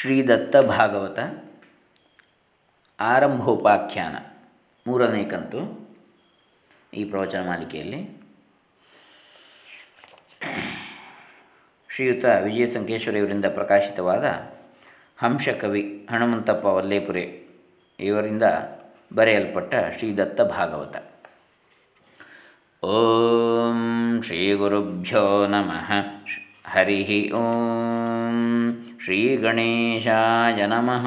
[0.00, 1.18] ಶ್ರೀದತ್ತ ಭಾಗವತ
[3.00, 4.16] ಆರಂಭೋಪಾಖ್ಯಾನ
[4.86, 5.60] ಮೂರನೇ ಕಂತು
[6.94, 8.22] ಈ ಪ್ರವಚನ ಮಾಲಿಕೆಯಲ್ಲಿ.
[11.90, 14.24] ಶ್ರೀಯುತ ವಿಜಯ ಸಂಕೇಶ್ವರಿಯವರಿಂದ ಪ್ರಕಾಶಿತವಾದ
[15.18, 17.48] ಹಂಸಕವಿ ಹನುಮಂತಪ್ಪ ವಲ್ಲೇಪುರೆ
[18.00, 18.42] ಇವರಿಂದ
[19.12, 20.96] ಬರೆಯಲ್ಪಟ್ಟ ಶ್ರೀದತ್ತ ಭಾಗವತ
[22.84, 25.92] ಓಂ ಶ್ರೀ ಗುರುಭ್ಯೋ ನಮಃ.
[26.66, 28.15] ಹರಿ ಓಂ.
[29.04, 31.06] ಶ್ರೀ ಗಣೇಶಾಯ ನಮಃ.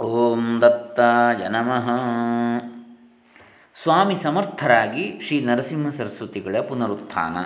[0.00, 1.88] ಓಂ ದತ್ತಾಯ ನಮಃ.
[3.74, 7.36] ಸ್ವಾಮಿ ಸಮರ್ಥರಾಗಿ ಶ್ರೀ ನರಸಿಂಹ ಸರಸ್ವತಿಗಳ ಪುನರುತ್ಥಾನ.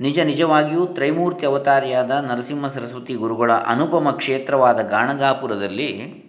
[0.00, 6.22] ನಿಜ ನಿಜವಾಗಿಯೂ ತ್ರೈಮೂರ್ತಿ ಅವತಾರಿಯಾದ ನರಸಿಂಹ ಸರಸ್ವತಿ ಗುರುಗಳ ಅನುಪಮ ಕ್ಷೇತ್ರವಾದ ಗಾಣಗಾಪುರದಲ್ಲಿ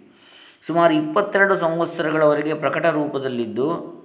[0.66, 3.99] ಸುಮಾರು ಇಪ್ಪತ್ತೆರಡು ಸಂವತ್ಸರಗಳವರೆಗೆ ಪ್ರಕಟ ರೂಪದಲ್ಲಿದ್ದು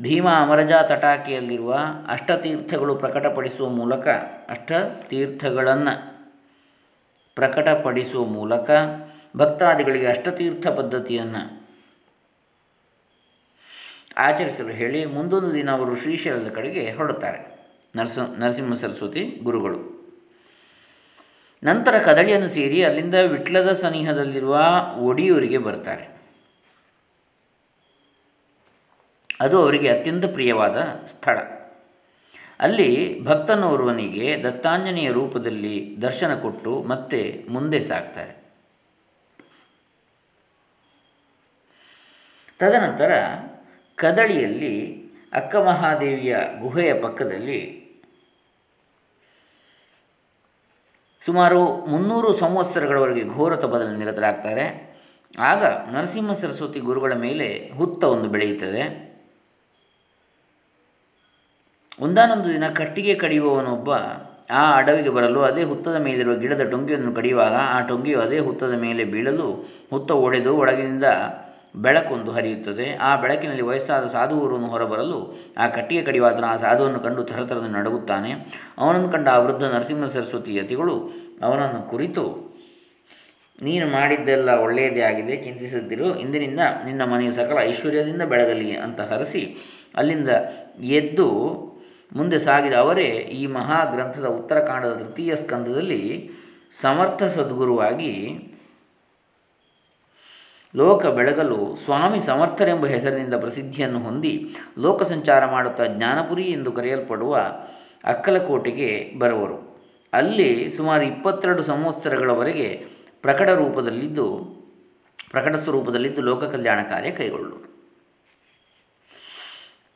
[0.00, 4.08] ಭೀಮಾ ಅಮರಜಾ ತಟಾಕೆಯಲ್ಲಿರುವ ಅಷ್ಟತೀರ್ಥಗಳು ಪ್ರಕಟಪಡಿಸುವ ಮೂಲಕ,
[4.48, 6.14] ಅಷ್ಟತೀರ್ಥಗಳನ್ನು
[7.34, 8.70] ಪ್ರಕಟಪಡಿಸುವ ಮೂಲಕ
[9.36, 11.64] ಭಕ್ತಾದಿಗಳಿಗೆ ಅಷ್ಟತೀರ್ಥ ಪದ್ಧತಿಯನ್ನು
[14.16, 17.68] ಆಚರಿಸಲು ಹೇಳಿ ಮುಂದೊಂದು ದಿನ ಅವರು ಶ್ರೀಶೈಲದ ಕಡೆಗೆ ಹೊರಡುತ್ತಾರೆ.
[17.96, 19.94] ನರಸ, ನರಸಿಂಹ ಸರಸ್ವತಿ ಗುರುಗಳು.
[21.64, 24.58] ನಂತರ ಕದಳಿಯನ್ನು ಸೇರಿ ಅಲ್ಲಿಂದ ವಿಟ್ಲದ ಸನಿಹದಲ್ಲಿರುವ
[24.98, 26.13] ಒಡಿಯೂರಿಗೆ ಬರ್ತಾರೆ.
[29.40, 31.38] ಅದು ಅವರಿಗೆ ಅತ್ಯಂತ ಪ್ರಿಯವಾದ ಸ್ಥಳ.
[32.60, 38.44] ಅಲ್ಲಿ ಭಕ್ತನೋರ್ವನಿಗೆ ದತ್ತಾಂಜನೇಯ ರೂಪದಲ್ಲಿ ದರ್ಶನ ಕೊಟ್ಟು ಮತ್ತೆ ಮುಂದೆ ಸಾಕ್ತಾರೆ
[42.58, 43.12] ತದನಂತರ
[43.96, 47.84] ಕದಳಿಯಲ್ಲಿ ಅಕ್ಕ ಮಹಾದೇವಿಯ ಗುಹೆಯ ಪಕ್ಕದಲ್ಲಿ
[51.24, 54.94] ಸುಮಾರು ಮುನ್ನೂರು ಸಂವತ್ಸರಗಳವರೆಗೆ ಘೋರ ತಪದಲ್ಲಿ ನಿರತರಾಗ್ತಾರೆ.
[55.38, 59.13] ಆಗ ನರಸಿಂಹ ಸರಸ್ವತಿ ಗುರುಗಳ ಮೇಲೆ ಹುತ್ತ ಒಂದು ಬೆಳೆಯುತ್ತದೆ.
[61.98, 63.90] ಒಂದಾನೊಂದು ದಿನ ಕಟ್ಟಿಗೆ ಕಡಿಯುವವನೊಬ್ಬ
[64.60, 69.46] ಆ ಅಡವಿಗೆ ಬರಲು ಅದೇ ಹುತ್ತದ ಮೇಲಿರುವ ಗಿಡದ ಟೊಂಗಿಯನ್ನು ಕಡಿಯುವಾಗ ಆ ಟೊಂಗಿಯು ಅದೇ ಹುತ್ತದ ಮೇಲೆ ಬೀಳಲು
[69.92, 71.08] ಹುತ್ತ ಒಡೆದು ಒಳಗಿನಿಂದ
[71.84, 72.86] ಬೆಳಕೊಂದು ಹರಿಯುತ್ತದೆ.
[73.00, 75.20] ಆ ಬೆಳಕಿನಲ್ಲಿ ವಯಸ್ಸಾದ ಸಾಧುವರನ್ನು ಹೊರಬರಲು
[75.58, 78.32] ಆ ಕಟ್ಟಿಗೆ ಕಡಿಯುವಾತನ ಆ ಸಾಧುವನ್ನು ಕಂಡು ಥರಥರದ ನಡಗುತ್ತಾನೆ.
[78.78, 80.96] ಅವನನ್ನು ಕಂಡ ಆ ವೃದ್ಧ ನರಸಿಂಹ ಸರಸ್ವತಿ ಯತಿಗಳು
[81.42, 82.24] ಅವನನ್ನು ಕುರಿತು,
[83.58, 89.42] ನೀನು ಮಾಡಿದ್ದೆಲ್ಲ ಒಳ್ಳೆಯದೇ ಆಗಿದೆ ಚಿಂತಿಸುತ್ತಿರು ಇಂದಿನಿಂದ ನಿನ್ನ ಮನೆಯು ಸಕಲ ಐಶ್ವರ್ಯದಿಂದ ಬೆಳಗಲಿ ಅಂತ ಹರಿಸಿ
[89.94, 90.30] ಅಲ್ಲಿಂದ
[90.98, 91.28] ಎದ್ದು
[92.14, 96.30] ಮುಂದೆ ಸಾಗಿದ ಅವರೇ ಈ ಮಹಾಗ್ರಂಥದ ಉತ್ತರಕಾಂಡದ ತೃತೀಯ ಸ್ಕಂದದಲ್ಲಿ
[96.80, 98.12] ಸಮರ್ಥ ಸದ್ಗುರುವಾಗಿ
[100.76, 107.36] ಲೋಕ ಬೆಳಗಲು ಸ್ವಾಮಿ ಸಮರ್ಥರೆಂಬ ಹೆಸರಿನಿಂದ ಪ್ರಸಿದ್ಧಿಯನ್ನು ಹೊಂದಿ ಲೋಕ ಸಂಚಾರ ಮಾಡುತ್ತಾ ಜ್ಞಾನಪುರಿ ಎಂದು ಕರೆಯಲ್ಪಡುವ
[108.04, 109.84] ಅಕ್ಕಲಕೋಟೆಗೆ ಬರುವರು.
[110.12, 112.86] ಅಲ್ಲಿ ಸುಮಾರು ಇಪ್ಪತ್ತೆರಡು ಸಂವತ್ಸರಗಳವರೆಗೆ
[113.22, 114.26] ಪ್ರಕಟ ರೂಪದಲ್ಲಿದ್ದು,
[115.30, 117.73] ಪ್ರಕಟ ಸ್ವರೂಪದಲ್ಲಿದ್ದು ಲೋಕ ಕಲ್ಯಾಣ ಕಾರ್ಯ ಕೈಗೊಳ್ಳುವರು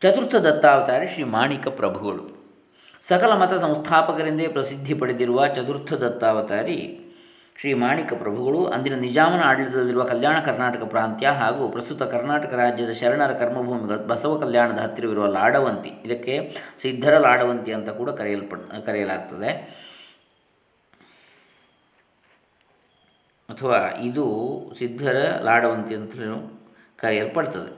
[0.02, 2.24] ಚತುರ್ಥ ದತ್ತಾವತಾರಿ ಶ್ರೀ ಮಾಣಿಕ ಪ್ರಭುಗಳು.
[3.02, 7.00] ಸಕಲ ಮತ ಸಂಸ್ಥಾಪಕರೆಂದೇ ಪ್ರಸಿದ್ಧಿ ಪಡೆದಿರುವ ಚತುರ್ಥ ದತ್ತಾವತಾರಿ
[7.60, 8.66] ಶ್ರೀ ಮಾಣಿಕ ಪ್ರಭುಗಳು.
[8.66, 15.26] ಅಂದಿನ ನಿಜಾಮನ ಆಡಳಿತದಲ್ಲಿರುವ ಕಲ್ಯಾಣ ಕರ್ನಾಟಕ ಪ್ರಾಂತ್ಯ ಹಾಗೂ ಪ್ರಸ್ತುತ ಕರ್ನಾಟಕ ರಾಜ್ಯದ ಶರಣರ ಕರ್ಮಭೂಮಿಗಳು ಬಸವ ಕಲ್ಯಾಣದ ಹತ್ತಿರವಿರುವ
[15.26, 15.90] ಲಾಡವಂತಿ.
[16.04, 19.50] ಇದಕ್ಕೆ ಸಿದ್ಧರ ಲಾಡವಂತಿ ಅಂತ ಕೂಡ ಕರೆಯಲ್ಪಟ್ ಕರೆಯಲಾಗ್ತದೆ.
[23.48, 24.26] ಅಥವಾ ಇದು
[24.78, 26.60] ಸಿದ್ಧರ ಲಾಡವಂತಿ ಅಂತಲೂ
[26.96, 27.77] ಕರೆಯಲ್ಪಡ್ತದೆ.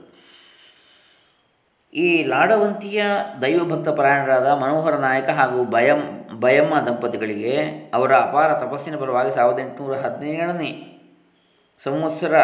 [1.93, 3.03] ಈ ಲಾಡವಂತಿಯ
[3.41, 7.57] ದೈವಭಕ್ತ ಪರಾಯಣರಾದ ಮನೋಹರ ನಾಯಕ ಹಾಗೂ ಭಯಂ, ಭಯಮ್ಮ ದಂಪತಿಗಳಿಗೆ
[7.93, 10.99] ಅವರ ಅಪಾರ ತಪಸ್ಸಿನ ಪರವಾಗಿ ಸಾವಿರದ ಎಂಟುನೂರ ಹದಿನೇಳನೇ
[11.83, 12.35] ಸಂವತ್ಸರ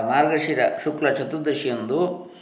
[0.00, 2.32] ಮಾರ್ಗಶಿರ ಶುಕ್ಲ ಚತುರ್ದಶಿಯಂದು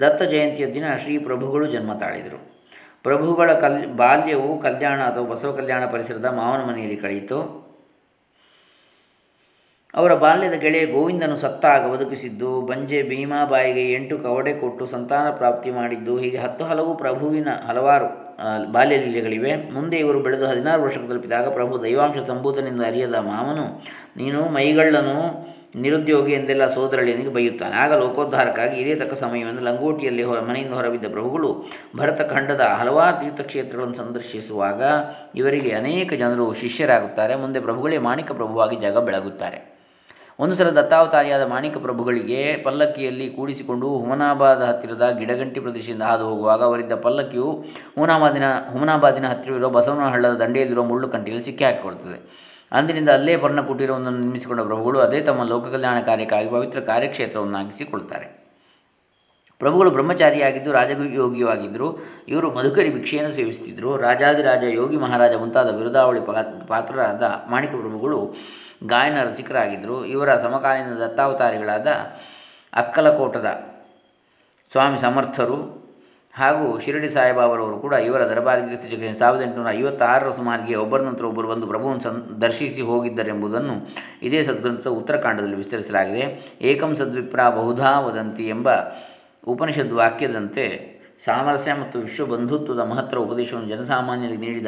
[0.00, 2.62] ದತ್ತ ಜಯಂತಿಯ ದಿನ ಶ್ರೀ ಪ್ರಭುಗಳು ಜನ್ಮ ತಾಳಿದರು.
[3.02, 7.63] ಪ್ರಭುಗಳ ಕಲ್, ಬಾಲ್ಯವು ಕಲ್ಯಾಣ ಅಥವಾ ಬಸವ ಕಲ್ಯಾಣ ಪರಿಸರದ ಮಾವನ ಮನೆಯಲ್ಲಿ ಕಳೆಯಿತು.
[9.98, 16.38] ಅವರ ಬಾಲ್ಯದ ಗೆಳೆಯ ಗೋವಿಂದನು ಸತ್ತಾಗ ಬದುಕಿಸಿದ್ದು, ಬಂಜೆ ಭೀಮಾಬಾಯಿಗೆ ಎಂಟು ಕವಡೆ ಕೊಟ್ಟು ಸಂತಾನ ಪ್ರಾಪ್ತಿ ಮಾಡಿದ್ದು, ಹೀಗೆ
[16.44, 18.08] ಹತ್ತು ಹಲವು ಪ್ರಭುವಿನ ಹಲವಾರು
[18.74, 23.66] ಬಾಲ್ಯ ಲೀಲೆಗಳಿವೆ ಮುಂದೆ ಇವರು ಬೆಳೆದು ಹದಿನಾರು ವರ್ಷಕ್ಕೆ ತಲುಪಿದಾಗ ಪ್ರಭು ದೈವಾಂಶ ಸಂಭೂತನಿಂದ ಅರಿಯದ ಮಾವನು,
[24.20, 25.18] ನೀನು ಮೈಗಳ್ಳನು,
[25.82, 31.50] ನಿರುದ್ಯೋಗಿ ಎಂದೆಲ್ಲ ಸೋದರಳಿಯನಿಗೆ ಬೈಯುತ್ತಾನೆ ಆಗ ಲೋಕೋದ್ಧಾರಕ್ಕಾಗಿ ಇದೇ ತಕ್ಕ ಸಮಯವನ್ನು ಲಂಗೋಟಿಯಲ್ಲಿ ಹೊರ, ಮನೆಯಿಂದ ಹೊರಬಿದ್ದ ಪ್ರಭುಗಳು
[32.00, 34.82] ಭರತ ಖಂಡದ ಹಲವಾರು ತೀರ್ಥಕ್ಷೇತ್ರಗಳನ್ನು ಸಂದರ್ಶಿಸುವಾಗ
[35.40, 37.36] ಇವರಿಗೆ ಅನೇಕ ಜನರು ಶಿಷ್ಯರಾಗುತ್ತಾರೆ.
[37.44, 39.60] ಮುಂದೆ ಪ್ರಭುಗಳೇ ಮಾಣಿಕ ಪ್ರಭುವಾಗಿ ಜಾಗ ಬೆಳಗುತ್ತಾರೆ.
[40.38, 47.50] ಒಂದು ಸಲ ದತ್ತಾವತಾರಿಯಾದ ಮಾಣಿಕ ಪ್ರಭುಗಳಿಗೆ ಪಲ್ಲಕ್ಕಿಯಲ್ಲಿ ಕೂಡಿಸಿಕೊಂಡು ಹುಮನಾಬಾದ ಹತ್ತಿರದ ಗಿಡಗಂಟಿ ಪ್ರದೇಶದಿಂದ ಹಾದು ಹೋಗುವಾಗ ಅವರಿದ್ದ ಪಲ್ಲಕ್ಕಿಯು
[47.94, 52.18] ಹುಮನಾಬಾದಿನ ಹುಮನಾಬಾದಿನ ಹತ್ತಿರವಿರುವ ಬಸವನ ಹಳ್ಳದ ದಂಡೆಯಲ್ಲಿರುವ ಮುಳ್ಳು ಕಂಟಿಯಲ್ಲಿ ಸಿಕ್ಕಿ ಹಾಕಿಕೊಳ್ತದೆ
[52.72, 53.36] ಅಂದಿನಿಂದ ಅಲ್ಲೇ
[53.68, 58.26] ಕುಟೀರವನ್ನು ನಿರ್ಮಿಸಿಕೊಂಡ ಪ್ರಭುಗಳು ಅದೇ ತಮ್ಮ ಲೋಕ ಕಲ್ಯಾಣ ಕಾರ್ಯಕ್ಕಾಗಿ ಪವಿತ್ರ ಕಾರ್ಯಕ್ಷೇತ್ರವನ್ನಾಗಿಸಿಕೊಳ್ತಾರೆ.
[59.60, 61.88] ಪ್ರಭುಗಳು ಬ್ರಹ್ಮಚಾರಿಯಾಗಿದ್ದು ರಾಜಯೋಗಿಯಾಗಿದ್ದರು
[62.28, 63.96] ಇವರು ಮಧುಕರಿ ಭಿಕ್ಷೆಯನ್ನು ಸೇವಿಸುತ್ತಿದ್ದರು.
[63.96, 66.20] ರಾಜಾದಿರಾಜ ಯೋಗಿ ಮಹಾರಾಜ ಮುಂತಾದ ಬಿರುದಾವಳಿ
[66.72, 68.18] ಪಾತ್ರರಾದ ಮಾಣಿಕ ಪ್ರಭುಗಳು
[68.86, 70.04] ಗಾಯನ ರಸಿಕರಾಗಿದ್ದರು.
[70.04, 71.86] ಇವರ ಸಮಕಾಲೀನ ದತ್ತಾವತಾರಿಗಳಾದ
[72.72, 73.48] ಅಕ್ಕಲಕೋಟದ
[74.72, 75.84] ಸ್ವಾಮಿ ಸಮರ್ಥರು
[76.34, 82.02] ಹಾಗೂ ಶಿರಡಿ ಸಾಯಿಬಾಬರವರು ಕೂಡ ಇವರ ದರಬಾರಿಗೆ ಸಾವಿರದ ಎಂಟುನೂರ ಐವತ್ತಾರರ ಸುಮಾರಿಗೆ ಒಬ್ಬರ ನಂತರ ಒಬ್ಬರು ಬಂದು ಪ್ರಭುವನ್ನು
[82.02, 83.74] ಸನ್ ದರ್ಶಿಸಿ ಹೋಗಿದ್ದರೆಂಬುದನ್ನು
[84.22, 86.24] ಇದೇ ಸದ್ಗ್ರಂಥದ ಉತ್ತರಕಾಂಡದಲ್ಲಿ ವಿಸ್ತರಿಸಲಾಗಿದೆ.
[86.60, 88.68] ಏಕಂ ಸದ್ವಿಪ್ರ ಬಹುಧಾ ವದಂತಿ ಎಂಬ
[89.46, 90.94] ಉಪನಿಷದ್ ವಾಕ್ಯದಂತೆ
[91.24, 94.66] ಸಾಮರಸ್ಯ ಮತ್ತು ವಿಶ್ವ ಬಂಧುತ್ವದ ಮಹತ್ತರ ಉಪದೇಶವನ್ನು ಜನಸಾಮಾನ್ಯರಿಗೆ ನೀಡಿದ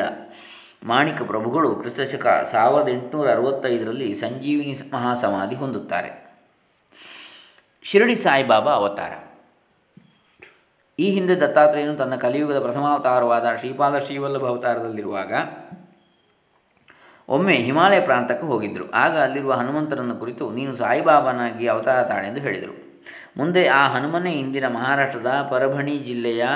[0.86, 6.26] ಮಾಣಿಕ ಪ್ರಭುಗಳು ಕ್ರಿಸ್ತಶಕ ಸಾವಿರದ ಎಂಟುನೂರ ಅರವತ್ತೈದರಲ್ಲಿ ಸಂಜೀವಿನಿ ಮಹಾಸಮಾಧಿ ಹೊಂದುತ್ತಾರೆ.
[7.82, 9.12] ಶಿರಡಿ ಸಾಯಿಬಾಬಾ ಅವತಾರ.
[10.98, 15.32] ಈ ಹಿಂದೆ ದತ್ತಾತ್ರೇಯನು ತನ್ನ ಕಲಿಯುಗದ ಪ್ರಥಮಾವತಾರವಾದ ಶ್ರೀಪಾದ ಶ್ರೀವಲ್ಲಭ ಅವತಾರದಲ್ಲಿರುವಾಗ
[17.28, 18.90] ಒಮ್ಮೆ ಹಿಮಾಲಯ ಪ್ರಾಂತಕ್ಕೆ ಹೋಗಿದ್ದರು.
[18.90, 23.02] ಆಗ ಅಲ್ಲಿರುವ ಹನುಮಂತನನ್ನು ಕುರಿತು, ನೀನು ಸಾಯಿಬಾಬಾನಾಗಿ ಅವತಾರ ತಾಳೆ ಎಂದು ಹೇಳಿದರು.
[23.36, 26.46] ಮುಂದೆ ಆ ಹನುಮನೇ ಇಂದಿನ ಮಹಾರಾಷ್ಟ್ರದ ಪರಭಣಿ ಜಿಲ್ಲೆಯ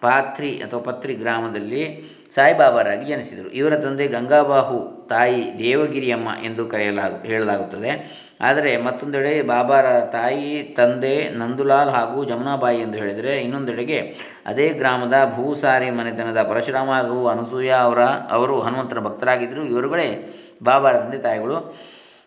[0.00, 3.48] ಪಾತ್ರಿ ಅಥವಾ ಪತ್ರಿ ಗ್ರಾಮದಲ್ಲಿ ಸಾಯಿಬಾಬಾರಾಗಿ ಜನಿಸಿದರು.
[3.50, 4.78] ಇವರ ತಂದೆ ಗಂಗಾಬಾಹು
[5.08, 7.92] ತಾಯಿ ದೇವಗಿರಿಯಮ್ಮ ಎಂದು ಕರೆಯಲಾಗು, ಹೇಳಲಾಗುತ್ತದೆ.
[8.40, 13.98] ಆದರೆ ಮತ್ತೊಂದೆಡೆ ಬಾಬಾರ ತಾಯಿ, ತಂದೆ ನಂದುಲಾಲ್ ಹಾಗೂ ಜಮುನಾಬಾಯಿ ಎಂದು ಹೇಳಿದರೆ, ಇನ್ನೊಂದೆಡೆಗೆ
[14.46, 18.00] ಅದೇ ಗ್ರಾಮದ ಭೂಸಾರಿ ಮನೆತನದ ಪರಶುರಾಮ ಹಾಗೂ ಅನಸೂಯ ಅವರ,
[18.30, 19.64] ಅವರು ಹನುಮಂತನ ಭಕ್ತರಾಗಿದ್ದರು.
[19.64, 20.08] ಇವರುಗಳೇ
[20.62, 21.56] ಬಾಬಾರ ತಂದೆ ತಾಯಿಗಳು.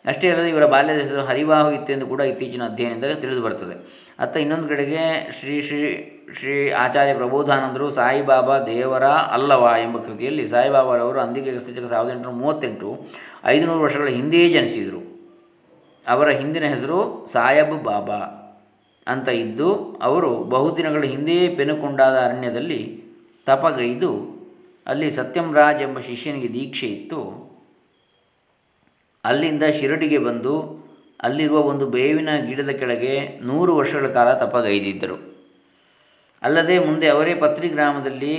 [0.05, 3.75] ಅಷ್ಟೇ ಅಲ್ಲದೆ ಇವರ ಬಾಲ್ಯದ ಹೆಸರು ಹರಿವಾಹು ಇತ್ತೆಂದು ಕೂಡ ಇತ್ತೀಚಿನ ಅಧ್ಯಯನದಿಂದ ತಿಳಿದು ಬರುತ್ತದೆ.
[4.19, 5.81] ಅತ್ತ ಇನ್ನೊಂದು ಕಡೆಗೆ ಶ್ರೀ ಶ್ರೀ
[6.33, 13.07] ಶ್ರೀ ಆಚಾರ್ಯ ಪ್ರಬೋಧಾನಂದರು ಸಾಯಿಬಾಬಾ ದೇವರ ಅಲ್ಲವಾ ಎಂಬ ಕೃತಿಯಲ್ಲಿ ಸಾಯಿಬಾಬಾರವರು ಅಂದಿಗೆ ಕ್ರಿಸ್ತಚಕ ಸಾವಿರದ ಎಂಟುನೂರ ಮೂವತ್ತೆಂಟು
[13.45, 15.31] ಐದುನೂರು ವರ್ಷಗಳ ಹಿಂದೆಯೇ ಜನಿಸಿದರು.
[16.07, 18.19] ಅವರ ಹಿಂದಿನ ಹೆಸರು ಸಾಯಬ್ ಬಾಬಾ
[19.07, 23.03] ಅಂತ ಇದ್ದು, ಅವರು ಬಹುದಿನಗಳ ಹಿಂದೆಯೇ ಪೆನುಕೊಂಡಾದ ಅರಣ್ಯದಲ್ಲಿ
[23.45, 24.11] ತಪಗೈದು,
[24.87, 27.49] ಅಲ್ಲಿ ಸತ್ಯಂರಾಜ್ ಎಂಬ ಶಿಷ್ಯನಿಗೆ ದೀಕ್ಷೆ ಇತ್ತು.
[29.25, 30.85] ಅಲ್ಲಿಂದ ಶಿರಡಿಗೆ ಬಂದು,
[31.23, 35.28] ಅಲ್ಲಿರುವ ಒಂದು ಬೇವಿನ ಗಿಡದ ಕೆಳಗೆ ನೂರು ವರ್ಷಗಳ ಕಾಲ ತಪಗೈದಿದ್ದರು.
[36.43, 38.33] ಅಲ್ಲದೆ ಮುಂದೆ ಅವರೇ ಪತ್ರಿ ಗ್ರಾಮದಲ್ಲಿ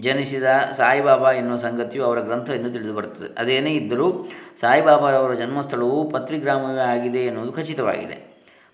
[0.00, 0.44] ಜನಿಸಿದ
[0.76, 4.28] ಸಾಯಿಬಾಬಾ ಎನ್ನುವ ಸಂಗತಿಯು ಅವರ ಗ್ರಂಥದಿಂದ ತಿಳಿದು ಬರುತ್ತದೆ ಅದೇನೇ ಇದ್ದರೂ
[4.60, 8.16] ಸಾಯಿಬಾಬಾರವರ ಜನ್ಮಸ್ಥಳವು ಪತ್ರಿ ಗ್ರಾಮವೇ ಆಗಿದೆ ಎನ್ನುವುದು ಖಚಿತವಾಗಿದೆ.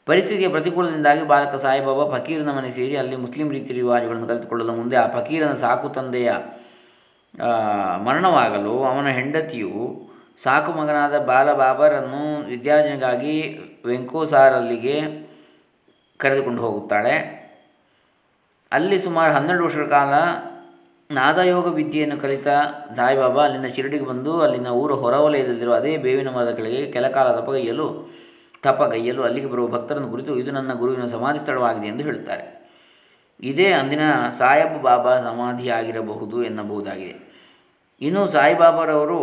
[0.06, 5.54] ಪರಿಸ್ಥಿತಿಯ ಪ್ರತಿಕೂಲದಿಂದಾಗಿ ಬಾಲಕ ಸಾಯಿಬಾಬಾ ಫಕೀರನ ಮನೆ ಸೇರಿ ಅಲ್ಲಿ ಮುಸ್ಲಿಂ ರೀತಿ ರಿವಾಜುಗಳನ್ನು ಕಲಿತುಕೊಳ್ಳಲು ಮುಂದೆ ಆ ಫಕೀರನ
[5.54, 6.32] ಸಾಕು ತಂದೆಯ
[8.04, 9.74] ಮರಣವಾಗಲು ಅವನ ಹೆಂಡತಿಯು
[10.42, 13.36] ಸಾಕು ಮಗನಾದ ಬಾಲಬಾಬರನ್ನು ವಿದ್ಯಾರ್ಜನೆಗಾಗಿ
[13.86, 14.96] ವೆಂಕೋಸಾರಲ್ಲಿಗೆ
[16.18, 17.41] ಕರೆದುಕೊಂಡು ಹೋಗುತ್ತಾಳೆ.
[18.72, 20.14] ಅಲ್ಲಿ ಸುಮಾರು ಹನ್ನೆರಡು ವರ್ಷಗಳ ಕಾಲ
[21.12, 22.48] ನಾದಯೋಗ ವಿದ್ಯೆಯನ್ನು ಕಲಿತ
[22.96, 27.86] ಸಾಯಿಬಾಬಾ ಅಲ್ಲಿಂದ ಶಿರಡಿಗೆ ಬಂದು ಅಲ್ಲಿನ ಊರ ಹೊರವಲಯದಲ್ಲಿರುವ ಅದೇ ಬೇವಿನ ಮರದ ಕೆಳಗೆ ಕೆಲಕಾಲ ತಪಗೈಯಲು
[28.62, 32.44] ತಪಗೈಯಲು ಅಲ್ಲಿಗೆ ಬರುವ ಭಕ್ತರನ್ನು ಕುರಿತು ಇದು ನನ್ನ ಗುರುವಿನ ಸಮಾಧಿ ಸ್ಥಳವಾಗಿದೆ ಎಂದು ಹೇಳುತ್ತಾರೆ.
[33.42, 34.00] ಇದೇ ಅಂದಿನ
[34.38, 37.14] ಸಾಯಬ್ ಬಾಬಾ ಸಮಾಧಿಯಾಗಿರಬಹುದು ಎನ್ನಬಹುದಾಗಿದೆ.
[38.00, 39.20] ಇನ್ನು ಸಾಯಿಬಾಬಾರವರು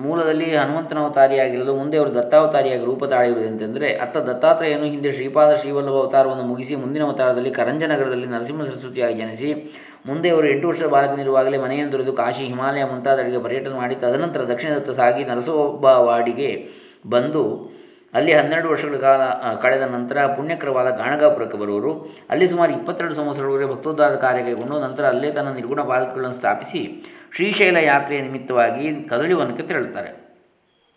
[0.00, 7.02] ಮೂಲದಲ್ಲಿ ಹನುಮಂತನವತಾರಿಯಾಗಿರಲು ಮುಂದೆ ಅವರು ದತ್ತಾವತಾರಿಯಾಗಿ ರೂಪ ತಾಳಿರುವುದೆಂತೆಂದರೆ ಅತ್ತ ದತ್ತಾತ್ರೇಯನು ಹಿಂದೆ ಶ್ರೀಪಾದ ಶ್ರೀವಲ್ಲಭ ಅವತಾರವನ್ನು ಮುಗಿಸಿ ಮುಂದಿನ
[7.04, 9.50] ಅವತಾರದಲ್ಲಿ ಕರಂಜನಗರದಲ್ಲಿ ನರಸಿಂಹ ಸರಸ್ವತಿಯಾಗಿ ಜನಿಸಿ
[10.06, 15.24] ಮುಂದೆ ಅವರು ಎಂಟು ವರ್ಷದ ಬಾಲಕನಿರುವಾಗಲೇ ಮನೆಯನ್ನು ತೊರೆದು ಕಾಶಿ ಹಿಮಾಲಯ ಮುಂತಾದಡಿಗೆ ಪರ್ಯಟನೆ ಮಾಡಿ ತದನಂತರ ದಕ್ಷಿಣದತ್ತ ಸಾಗಿ
[15.24, 16.50] ನರಸೋಬವಾಡಿಗೆ
[17.06, 17.42] ಬಂದು
[18.14, 19.20] ಅಲ್ಲಿ ಹನ್ನೆರಡು ವರ್ಷಗಳ ಕಾಲ
[19.62, 21.90] ಕಳೆದ ನಂತರ ಪುಣ್ಯಕರವಾದ ಗಾಣಗಾಪುರಕ್ಕೆ ಬರುವರು.
[22.30, 26.82] ಅಲ್ಲಿ ಸುಮಾರು ಇಪ್ಪತ್ತೆರಡು ಸಂವತ್ಸರಗಳಿಗೆ ಭಕ್ತೋದ್ಧಾರ ಕಾರ್ಯ ಕೈಗೊಂಡು ನಂತರ ಅಲ್ಲೇ ತನ್ನ ನಿರ್ಗುಣ ಪಾದಕಗಳನ್ನು ಸ್ಥಾಪಿಸಿ
[27.34, 30.10] ಶ್ರೀಶೈಲ ಯಾತ್ರೆಯ ನಿಮಿತ್ತವಾಗಿ ಕದಳಿವನಕ್ಕೆ ತೆರಳುತ್ತಾರೆ.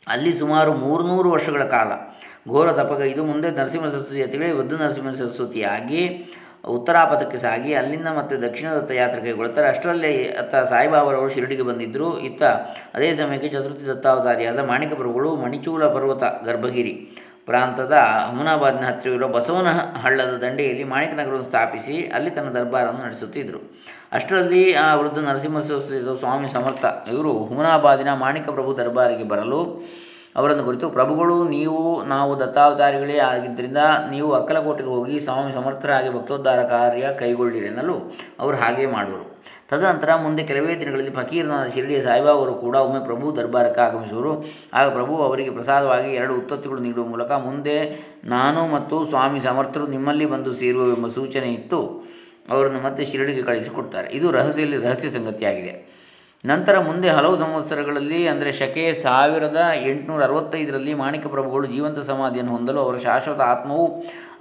[0.08, 1.92] ಅಲ್ಲಿ ಸುಮಾರು ಮೂರುನೂರು ವರ್ಷಗಳ ಕಾಲ
[2.50, 6.02] ಘೋರ ತಪಗೈದು ಮುಂದೆ ನರಸಿಂಹ ಸರಸ್ವತಿಯ ತಿಳಿ ವೃದ್ಧ ನರಸಿಂಹ ಸರಸ್ವತಿಯಾಗಿ
[6.68, 12.20] ಉತ್ತರಾಪಥಕ್ಕೆ ಸಾಗಿ ಅಲ್ಲಿಂದ ಮತ್ತೆ ದಕ್ಷಿಣದತ್ತ ಯಾತ್ರೆ ಕೈಗೊಳ್ಳುತ್ತಾರೆ ಅಷ್ಟರಲ್ಲೇ ಅತ್ತ ಸಾಯಿಬಾಬರವರು ಶಿರಡಿಗೆ ಬಂದಿದ್ದರು.
[12.20, 12.44] ಇತ್ತ
[12.94, 16.94] ಅದೇ ಸಮಯಕ್ಕೆ ಚತುರ್ಥಿ ದತ್ತಾವತಾರಿಯಾದ ಮಾಣಿಕ ಪ್ರಭುಗಳು ಮಣಿಚೂಲ ಪರ್ವತ ಗರ್ಭಗಿರಿ
[17.46, 17.96] ಪ್ರಾಂತದ
[18.30, 19.68] ಹುಮನಾಬಾದ್ನ ಹತ್ತಿರವಿರುವ ಬಸವನ
[20.04, 23.62] ಹಳ್ಳದ ದಂಡೆಯಲ್ಲಿ ಮಾಣಿಕನಗರವನ್ನು ಸ್ಥಾಪಿಸಿ ಅಲ್ಲಿ ತನ್ನ ದರ್ಬಾರನ್ನು ನಡೆಸುತ್ತಿದ್ದರು.
[24.14, 29.84] ಅಷ್ಟರಲ್ಲಿ ಆ ವೃದ್ಧ ನರಸಿಂಹ ಸ್ವಾಮಿ ಸಮರ್ಥ, ಇವರು ಹುಮನಾಬಾದಿನ ಮಾಣಿಕ ಪ್ರಭು ದರ್ಬಾರಿಗೆ ಬರಲು
[30.36, 33.78] ಅವರನ್ನು ಕುರಿತು, ಪ್ರಭುಗಳು, ನೀವು, ನಾವು ದತ್ತಾವತಾರಿಗಳೇ ಆಗಿದ್ದರಿಂದ
[34.10, 39.34] ನೀವು ಅಕ್ಕಲಕೋಟೆಗೆ ಹೋಗಿ ಸ್ವಾಮಿ ಸಮರ್ಥರಾಗಿ ಭಕ್ತೋದ್ಧಾರ ಕಾರ್ಯ ಕೈಗೊಳ್ಳಿರೆನ್ನಲು ಅವರು ಹಾಗೆ ಮಾಡುವರು
[39.70, 44.46] ತದನಂತರ ಮುಂದೆ ಕೆಲವೇ ದಿನಗಳಲ್ಲಿ ಫಕೀರ್ನಾದ ಶಿರಡಿಯ ಸಾಯಿಬಾಬರು ಕೂಡ ಒಮ್ಮೆ ಪ್ರಭು ದರ್ಬಾರಕ್ಕೆ ಆಗಮಿಸುವರು.
[44.74, 47.78] ಆಗ ಪ್ರಭು ಅವರಿಗೆ ಪ್ರಸಾದವಾಗಿ ಎರಡು ಉತ್ಪತ್ತಿಗಳು ನೀಡುವ ಮೂಲಕ, ಮುಂದೆ
[48.26, 52.03] ನಾನು ಮತ್ತು ಸ್ವಾಮಿ ಸಮರ್ಥರು ನಿಮ್ಮಲ್ಲಿ ಬಂದು ಸೇರುವ ಎಂಬ ಸೂಚನೆ ಇತ್ತು.
[52.52, 55.74] ಅವರನ್ನು ಮತ್ತೆ ಶಿರಡಿಗೆ ಕಳಿಸಿಕೊಡ್ತಾರೆ ಇದು ರಹಸ್ಯಲ್ಲಿ ರಹಸ್ಯ ಸಂಗತಿಯಾಗಿದೆ.
[56.44, 59.60] ನಂತರ ಮುಂದೆ ಹಲವು ಸಂವತ್ಸರಗಳಲ್ಲಿ, ಅಂದರೆ ಶಕೆ ಸಾವಿರದ
[59.92, 63.86] ಎಂಟುನೂರ ಅರವತ್ತೈದರಲ್ಲಿ ಮಾಣಿಕ ಪ್ರಭುಗಳು ಜೀವಂತ ಸಮಾಧಿಯನ್ನು ಹೊಂದಲು ಅವರ ಶಾಶ್ವತ ಆತ್ಮವು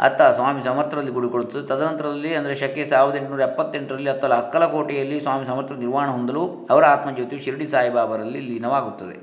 [0.07, 6.09] ಅತ್ತ ಸ್ವಾಮಿ ಸಮರ್ಥರಲ್ಲಿ ಗುಡಿಕೊಳ್ಳುತ್ತದೆ ತದನಂತರದಲ್ಲಿ, ಅಂದರೆ ಶಕೆ ಸಾವಿರದ ಎಂಟುನೂರ ಎಪ್ಪತ್ತೆಂಟರಲ್ಲಿ ಅತ್ತಲ ಅಕ್ಕಲಕೋಟೆಯಲ್ಲಿ ಸ್ವಾಮಿ ಸಮರ್ಥ ನಿರ್ವಾಣ
[6.11, 9.17] ಹೊಂದಲು ಅವರ ಆತ್ಮಜ್ಯೋತಿ ಶಿರಡಿ ಸಾಯಿಬಾಬರಲ್ಲಿ ಲೀನವಾಗುತ್ತದೆ.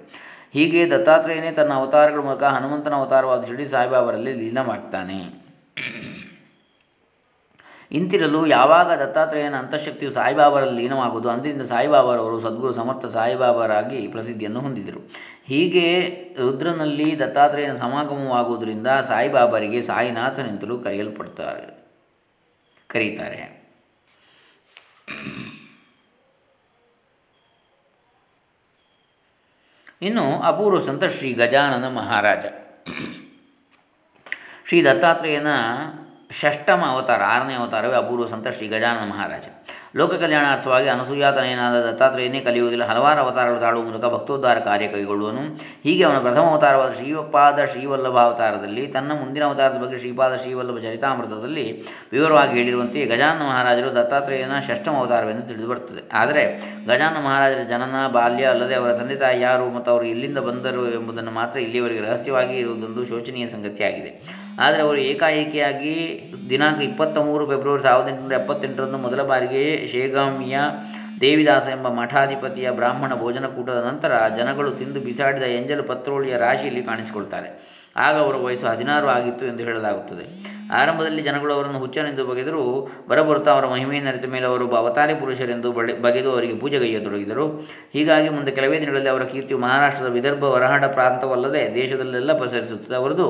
[0.54, 5.20] ಹೀಗೆ ದತ್ತಾತ್ರೇಯನೇ ತನ್ನ ಅವತಾರಗಳ ಮೂಲಕ ಹನುಮಂತನ ಅವತಾರವಾದ ಶಿರಡಿ ಸಾಯಿಬಾಬರಲ್ಲಿ ಲೀನವಾಗ್ತಾನೆ.
[7.92, 15.02] ಇಂತಿರಲು ಯಾವಾಗ ದತ್ತಾತ್ರೇಯನ ಅಂತಃಶಕ್ತಿಯು ಸಾಯಿಬಾಬರಲ್ಲಿ ಲೀನವಾಗುವುದು, ಅಂದಿನಿಂದ ಸಾಯಿಬಾಬಾರವರು ಸದ್ಗುರು ಸಮರ್ಥ ಸಾಯಿಬಾಬಾರಾಗಿ ಪ್ರಸಿದ್ಧಿಯನ್ನು ಹೊಂದಿದರು.
[15.48, 15.86] ಹೀಗೆ
[16.40, 21.66] ರುದ್ರನಲ್ಲಿ ದತ್ತಾತ್ರೇಯನ ಸಮಾಗಮವಾಗುವುದರಿಂದ ಸಾಯಿಬಾಬಾರಿಗೆ ಸಾಯಿನಾಥನೆಂತಲೂ ಕರೆಯಲ್ಪಡ್ತಾರೆ,
[22.90, 23.42] ಕರೀತಾರೆ.
[30.02, 32.46] ಇನ್ನು ಅಪೂರ್ವ ಸಂತ ಶ್ರೀ ಗಜಾನನ ಮಹಾರಾಜ.
[34.68, 35.52] ಶ್ರೀ ದತ್ತಾತ್ರೇಯನ
[36.30, 39.46] ಷಷ್ಟಮ ಅವತಾರ ಆರನೇ ಅವತಾರವೇ ಅಪೂರ್ವ ಸಂತ ಶ್ರೀ ಗಜಾನನ ಮಹಾರಾಜ
[39.96, 42.84] ಲೋಕ ಕಲ್ಯಾಣಾರ್ಥವಾಗಿ ಅನಸೂಯಾತನೇನಾದ ದತ್ತಾತ್ರೇಯನೇ ಕಲಿಯುವುದಿಲ್ಲ.
[42.84, 45.42] ಹಲವಾರು ಅವತಾರಗಳು ತಾಳುವ ಮೂಲಕ ಭಕ್ತೋದ್ಧಾರ ಕಾರ್ಯ ಕೈಗೊಳ್ಳುವನು.
[45.84, 51.82] ಹೀಗೆ ಅವನ ಪ್ರಥಮ ಅವತಾರವಾದ ಶ್ರೀಪಾದ ಶ್ರೀವಲ್ಲಭ ಅವತಾರದಲ್ಲಿ ತನ್ನ ಮುಂದಿನ ಅವತಾರದ ಬಗ್ಗೆ ಶ್ರೀಪಾದ ಶ್ರೀವಲ್ಲಭ ಚರಿತಾಮೃತದಲ್ಲಿ
[52.12, 56.44] ವಿವರವಾಗಿ ಹೇಳಿರುವಂತೆ ಗಜಾನನ ಮಹಾರಾಜರು ದತ್ತಾತ್ರೇಯನ ಷಷ್ಠಮ ಅವತಾರವೆಂದು ತಿಳಿದು ಬರುತ್ತದೆ ಆದರೆ
[56.88, 61.60] ಗಜಾನನ ಮಹಾರಾಜರ ಜನನ, ಬಾಲ್ಯ ಅಲ್ಲದೆ ಅವರ ತಂದೆ ತಾಯಿ ಯಾರು ಮತ್ತು ಅವರು ಎಲ್ಲಿಂದ ಬಂದರು ಎಂಬುದನ್ನು ಮಾತ್ರ
[61.60, 64.50] ಇಲ್ಲಿಯವರೆಗೆ ರಹಸ್ಯವಾಗಿ ಇರುವುದೊಂದು ಶೋಚನೀಯ ಸಂಗತಿಯಾಗಿದೆ.
[64.60, 65.94] ಆದರೆ ಅವರು ಏಕಾಏಕಿಯಾಗಿ
[66.50, 70.60] ದಿನಾಂಕ ಇಪ್ಪತ್ತ ಮೂರು ಫೆಬ್ರವರಿ ಸಾವಿರದ ಎಂಟುನೂರ ಎಪ್ಪತ್ತೆಂಟರಂದು ಮೊದಲ ಬಾರಿಗೆ ಶೇಗಾಮಿಯ
[71.22, 77.79] ದೇವಿದಾಸ ಎಂಬ ಮಠಾಧಿಪತಿಯ ಬ್ರಾಹ್ಮಣ ಭೋಜನಕೂಟದ ನಂತರ ಜನಗಳು ತಿಂದು ಬಿಸಾಡಿದ ಎಂಜಲು ಪತ್ರೋಳಿಯ ರಾಶಿಯಲ್ಲಿ ಕಾಣಿಸಿಕೊಳ್ತಾರೆ.
[78.00, 80.26] ಆಗ ಅವರ ವಯಸ್ಸು ಹದಿನಾರು ಆಗಿತ್ತು ಎಂದು ಹೇಳಲಾಗುತ್ತದೆ.
[80.72, 86.32] ಆರಂಭದಲ್ಲಿ ಜನಗಳು ಅವರನ್ನು ಹುಚ್ಚನೆಂದು ಬಗೆದರೂ ಬರಬರುತ್ತಾ ಅವರ ಮಹಿಮೆಯನ್ನು ಅರಿತ ಮೇಲೆ ಅವರು ಅವತಾರಿ ಪುರುಷರೆಂದು ಬಳೆ ಬಗೆದು
[86.32, 87.46] ಅವರಿಗೆ ಪೂಜೆಗೈಯತೊಡಗಿದರು
[87.94, 93.28] ಹೀಗಾಗಿ ಮುಂದೆ ಕೆಲವೇ ದಿನಗಳಲ್ಲಿ ಅವರ ಕೀರ್ತಿಯು ಮಹಾರಾಷ್ಟ್ರದ ವಿದರ್ಭ, ವರಹಾಡ ಪ್ರಾಂತವಲ್ಲದೆ ದೇಶದಲ್ಲೆಲ್ಲ ಪ್ರಸರಿಸುತ್ತದೆ ಅವರದು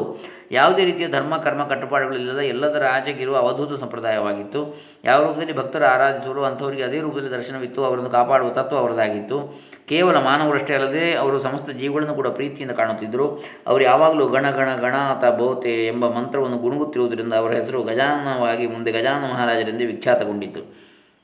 [0.51, 4.81] ಯಾವುದೇ ರೀತಿಯ ಧರ್ಮ, ಕರ್ಮ, ಕಟ್ಟುಪಾಡುಗಳಿಲ್ಲದ ಎಲ್ಲದರ ಆಚೆಗಿರುವ ಅವಧೂತ ಸಂಪ್ರದಾಯವಾಗಿತ್ತು.
[5.03, 7.85] ಯಾವ ರೂಪದಲ್ಲಿ ಭಕ್ತರು ಆರಾಧಿಸುವರು ಅಂಥವರಿಗೆ ಅದೇ ರೂಪದಲ್ಲಿ ದರ್ಶನವಿತ್ತು.
[7.85, 9.68] ಅವರನ್ನು ಕಾಪಾಡುವ ತತ್ವ ಅವರದಾಗಿತ್ತು.
[9.91, 13.25] ಕೇವಲ ಮಾನವರಷ್ಟೇ ಅಲ್ಲದೆ ಅವರು ಸಮಸ್ತ ಜೀವಗಳನ್ನು ಕೂಡ ಪ್ರೀತಿಯಿಂದ ಕಾಣುತ್ತಿದ್ದರು.
[13.69, 19.87] ಅವರು ಯಾವಾಗಲೂ ಗಣ ಗಣ ಗಣಾತ ಬಹುತೆ ಎಂಬ ಮಂತ್ರವನ್ನು ಗುಣಗುತ್ತಿರುವುದರಿಂದ ಅವರ ಹೆಸರು ಗಜಾನನವಾಗಿ ಮುಂದೆ ಗಜಾನನ ಮಹಾರಾಜರೆಂದೇ
[19.93, 20.63] ವಿಖ್ಯಾತಗೊಂಡಿತ್ತು.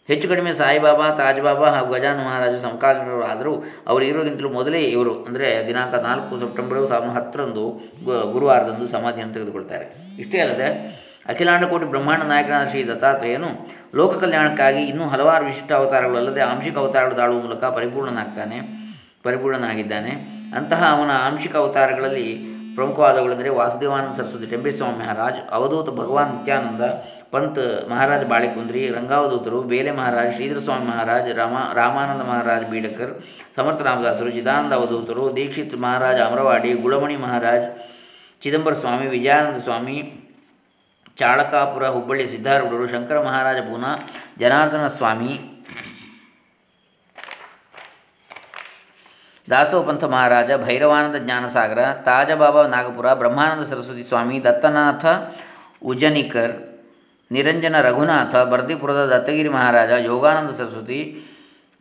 [0.09, 3.53] ಹೆಚ್ಚು ಕಡಿಮೆ ಸಾಯಿಬಾಬಾ, ತಾಜ್ಬಾಬಾ ಹಾಗೂ ಗಜಾನ ಮಹಾರಾಜ ಸಮಕಾಲೀನರು ಆದರೂ
[3.91, 7.63] ಅವರು ಇರೋಗಿಂತಲೂ ಮೊದಲೇ ಇವರು, ಅಂದರೆ ದಿನಾಂಕ ನಾಲ್ಕು ಸೆಪ್ಟೆಂಬರ್ ಸಾವಿರದ ಹತ್ತರಂದು
[8.33, 9.87] ಗುರುವಾರದಂದು ಸಮಾಧಿಯನ್ನು ತೆಗೆದುಕೊಳ್ತಾರೆ.
[10.23, 10.67] ಇಷ್ಟೇ ಅಲ್ಲದೆ
[11.31, 13.49] ಅಖಿಲಾಂಡ ಕೋಟಿ ಬ್ರಹ್ಮಾಂಡ ನಾಯಕನಾದ ಶ್ರೀ ದತ್ತಾತ್ರೇಯನು
[13.99, 18.57] ಲೋಕ ಕಲ್ಯಾಣಕ್ಕಾಗಿ ಇನ್ನೂ ಹಲವಾರು ವಿಶಿಷ್ಟ ಅವತಾರಗಳಲ್ಲದೆ ಆಂಶಿಕ ಅವತಾರಗಳು ದಾಳುವ ಮೂಲಕ ಪರಿಪೂರ್ಣನಾಗ್ತಾನೆ,
[19.27, 20.11] ಪರಿಪೂರ್ಣನಾಗಿದ್ದಾನೆ.
[20.57, 22.27] ಅಂತಹ ಅವನ ಆಂಶಿಕ ಅವತಾರಗಳಲ್ಲಿ
[22.77, 26.85] ಪ್ರಮುಖವಾದವುಗಳೆಂದರೆ ವಾಸುದೇವಾನಂದ ಸರಸ್ವತಿ ಟೆಂಬೇಸ್ವಾಮಿ ಮಹಾರಾಜ್ ಅವಧೂತ ಭಗವಾನ್ ನಿತ್ಯಾನಂದ,
[27.33, 33.13] ಪಂತ್ ಮಹಾರಾಜ ಬಾಳಿಕುಂದ್ರಿ, ರಂಗಾವಧೂತರು, ಬೇಲೆ ಮಹಾರಾಜ್ ಶ್ರೀಧರ ಸ್ವಾಮಿ ಮಹಾರಾಜ್, ರಾಮ, ರಾಮಾನಂದ ಮಹಾರಾಜ್ ಬೀಡಕರ್,
[33.55, 37.65] ಸಮರ್ಥ ರಾಮದಾಸರು, ಚಿದಾನಂದ ಅವಧೂತರು, ದೀಕ್ಷಿತ್ ಮಹಾರಾಜ್ ಅಮರವಾಡಿ, ಗುಳಮಣಿ ಮಹಾರಾಜ್
[38.41, 39.97] ಚಿದಂಬರ ಸ್ವಾಮಿ ವಿಜಯಾನಂದ ಸ್ವಾಮಿ
[41.19, 43.91] ಚಾಳಕಾಪುರ ಹುಬ್ಬಳ್ಳಿ ಸಿದ್ಧಾರೂಢರು, ಶಂಕರ ಮಹಾರಾಜ ಪೂನಾ,
[44.41, 45.33] ಜನಾರ್ದನ ಸ್ವಾಮಿ,
[49.49, 55.05] ದಾಸೋಪಂಥ ಮಹಾರಾಜ, ಭೈರವಾನಂದ ಜ್ಞಾನಸಾಗರ, ತಾಜಬಾಬಾ ನಾಗಪುರ, ಬ್ರಹ್ಮಾನಂದ ಸರಸ್ವತಿ ಸ್ವಾಮಿ, ದತ್ತನಾಥ
[55.91, 56.55] ಉಜನಿಕರ್,
[57.31, 60.99] ನಿರಂಜನ ರಘುನಾಥ, ಬರ್ದಿಪುರದ ದತ್ತಗಿರಿ ಮಹಾರಾಜ, ಯೋಗಾನಂದ ಸರಸ್ವತಿ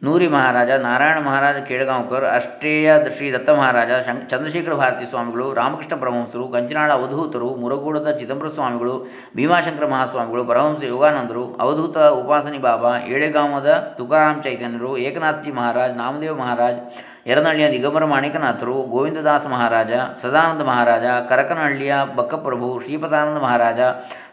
[0.05, 6.45] ನೂರಿ ಮಹಾರಾಜ, ನಾರಾಯಣ ಮಹಾರಾಜ ಕೇಳಗಾಂವ್ಕರ್ ಅಷ್ಟೇಯ ಶ್ರೀ ದತ್ತ ಮಹಾರಾಜ, ಶಂ, ಚಂದ್ರಶೇಖರ ಭಾರತಿ ಸ್ವಾಮಿಗಳು, ರಾಮಕೃಷ್ಣ ಪರಮಹಂಸರು
[6.47, 8.95] ಗಂಜನಾಳ ಅವಧೂತರು, ಮುರಗೂಡದ ಚಿದಂಬರ ಸ್ವಾಮಿಗಳು,
[9.37, 16.81] ಭೀಮಾಶಂಕರ ಮಹಾಸ್ವಾಮಿಗಳು, ಪರಮಹಂಸ ಯೋಗಾನಂದರು, ಅವಧೂತ ಉಪಾಸನಿ ಬಾಬಾ ಏಳೆಗಾಮದ ತುಕಾರಾಮ್ ಚೈತನ್ಯರು, ಏಕನಾಥ್ಜಿ ಮಹಾರಾಜ್, ನಾಮದೇವ ಮಹಾರಾಜ್
[17.27, 23.81] ಯರನಹಳ್ಳಿಯ ದಿಗಂಬರ ಮಾಣಿಕನಾಥರು, ಗೋವಿಂದದಾಸ ಮಹಾರಾಜ, ಸದಾನಂದ ಮಹಾರಾಜ, ಕರಕನಹಳ್ಳಿಯ ಬಕ್ಕಪ್ರಭು ಶ್ರೀಪತಾನಂದ ಮಹಾರಾಜ,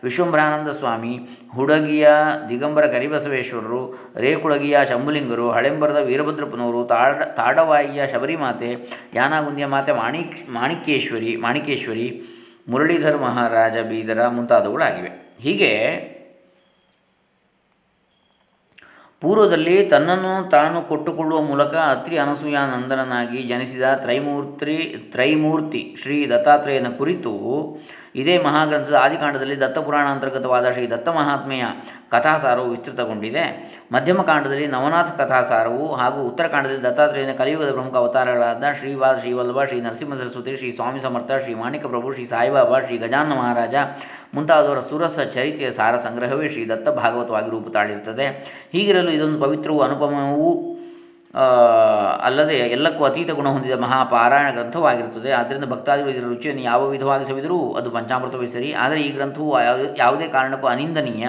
[0.04, 1.18] ವಿಶ್ವಂಭರಾನಂದ ಸ್ವಾಮಿ,
[1.56, 2.08] ಹುಡಗಿಯ
[2.50, 12.22] ದಿಗಂಬರ ಕರಿಬಸವೇಶ್ವರರು, ರೇಕುಳಗಿಯ ಶಂಭುಲಿಂಗರು, ಹಳೆಂಬರದ ವೀರಭದ್ರಪ್ಪನವರು ತಾಡ ತಾಡವಾಯಿಯ ಶಬರಿಮಾತೆ, ಯಾನಾಗುಂದಿಯ ಮಾತೆ ಮಾಣಿಕ್, ಮಾಣಿಕೇಶ್ವರಿ ಮಾಣಿಕೇಶ್ವರಿ,
[12.70, 15.36] ಮುರಳೀಧರ್ ಮಹಾರಾಜ ಬೀದರ ಮುಂತಾದವುಗಳಾಗಿವೆ.
[15.40, 15.72] ಹೀಗೆ
[19.22, 24.78] ಪೂರ್ವದಲ್ಲಿ ತನ್ನನ್ನು ತಾನು ಕೊಟ್ಟುಕೊಳ್ಳುವ ಮೂಲಕ ಅತ್ರಿ ಅನಸೂಯಾನಂದನಾಗಿ ಜನಿಸಿದ ತ್ರೈಮೂರ್ತಿ
[25.12, 27.34] ತ್ರೈಮೂರ್ತಿ ಶ್ರೀ ದತ್ತಾತ್ರೇಯನ ಕುರಿತು
[28.16, 31.64] ಇದೇ ಮಹಾಗ್ರಂಥದ ಆದಿಕಾಂಡದಲ್ಲಿ ದತ್ತಪುರಾಣ ಅಂತರ್ಗತವಾದ ಶ್ರೀ ದತ್ತ ಮಹಾತ್ಮೆಯ
[32.12, 33.44] ಕಥಾಸಾರವು ವಿಸ್ತೃತಗೊಂಡಿದೆ.
[33.92, 40.58] ಮಧ್ಯಮ ಕಾಂಡದಲ್ಲಿ ನವನಾಥ ಕಥಾಸಾರವು ಹಾಗೂ ಉತ್ತರಕಾಂಡದಲ್ಲಿ ದತ್ತಾತ್ರೇಯನ ಕಲಿಯುಗದ ಪ್ರಮುಖ ಅವತಾರಗಳಾದ ಶ್ರೀವಾದ, ಶ್ರೀವಲ್ಲಭ, ಶ್ರೀ ನರಸಿಂಹ ಸರಸ್ವತಿ
[40.58, 43.76] ಶ್ರೀ ಸ್ವಾಮಿ ಸಮರ್ಥ ಶ್ರೀ ಮಾಣಿಕ ಪ್ರಭು ಶ್ರೀ ಸಾಯಿಬಾಬಾ, ಶ್ರೀ ಗಜಾನನ ಮಹಾರಾಜ
[44.34, 48.28] ಮುಂತಾದವರ ಸುರಸ ಚರಿತ್ರೆಯ ಸಾರ ಸಂಗ್ರಹವೇ ಶ್ರೀ ದತ್ತ ಭಾಗವತವಾಗಿ ರೂಪು ತಾಳಿರುತ್ತದೆ
[48.72, 50.78] ಹೀಗಿರಲು ಇದೊಂದು ಪವಿತ್ರವೂ ಅನುಪಮವೂ
[52.22, 55.32] ಅಲ್ಲದೆ ಎಲ್ಲಕ್ಕೂ ಅತೀತ ಗುಣ ಹೊಂದಿದ ಮಹಾಪಾರಾಯಣ ಗ್ರಂಥವಾಗಿರುತ್ತದೆ.
[55.32, 58.74] ಆದ್ದರಿಂದ ಭಕ್ತಾದಿಗಳು ಇದರ ರುಚಿಯನ್ನು ಯಾವ ವಿಧವಾಗಿ ಸವಿದರೂ ಅದು ಪಂಚಾಮೃತವೇ ಸರಿ.
[58.74, 59.56] ಆದರೆ ಈ ಗ್ರಂಥವು
[59.98, 61.28] ಯಾವುದೇ ಕಾರಣಕ್ಕೂ ಅನಿಂದನೀಯ.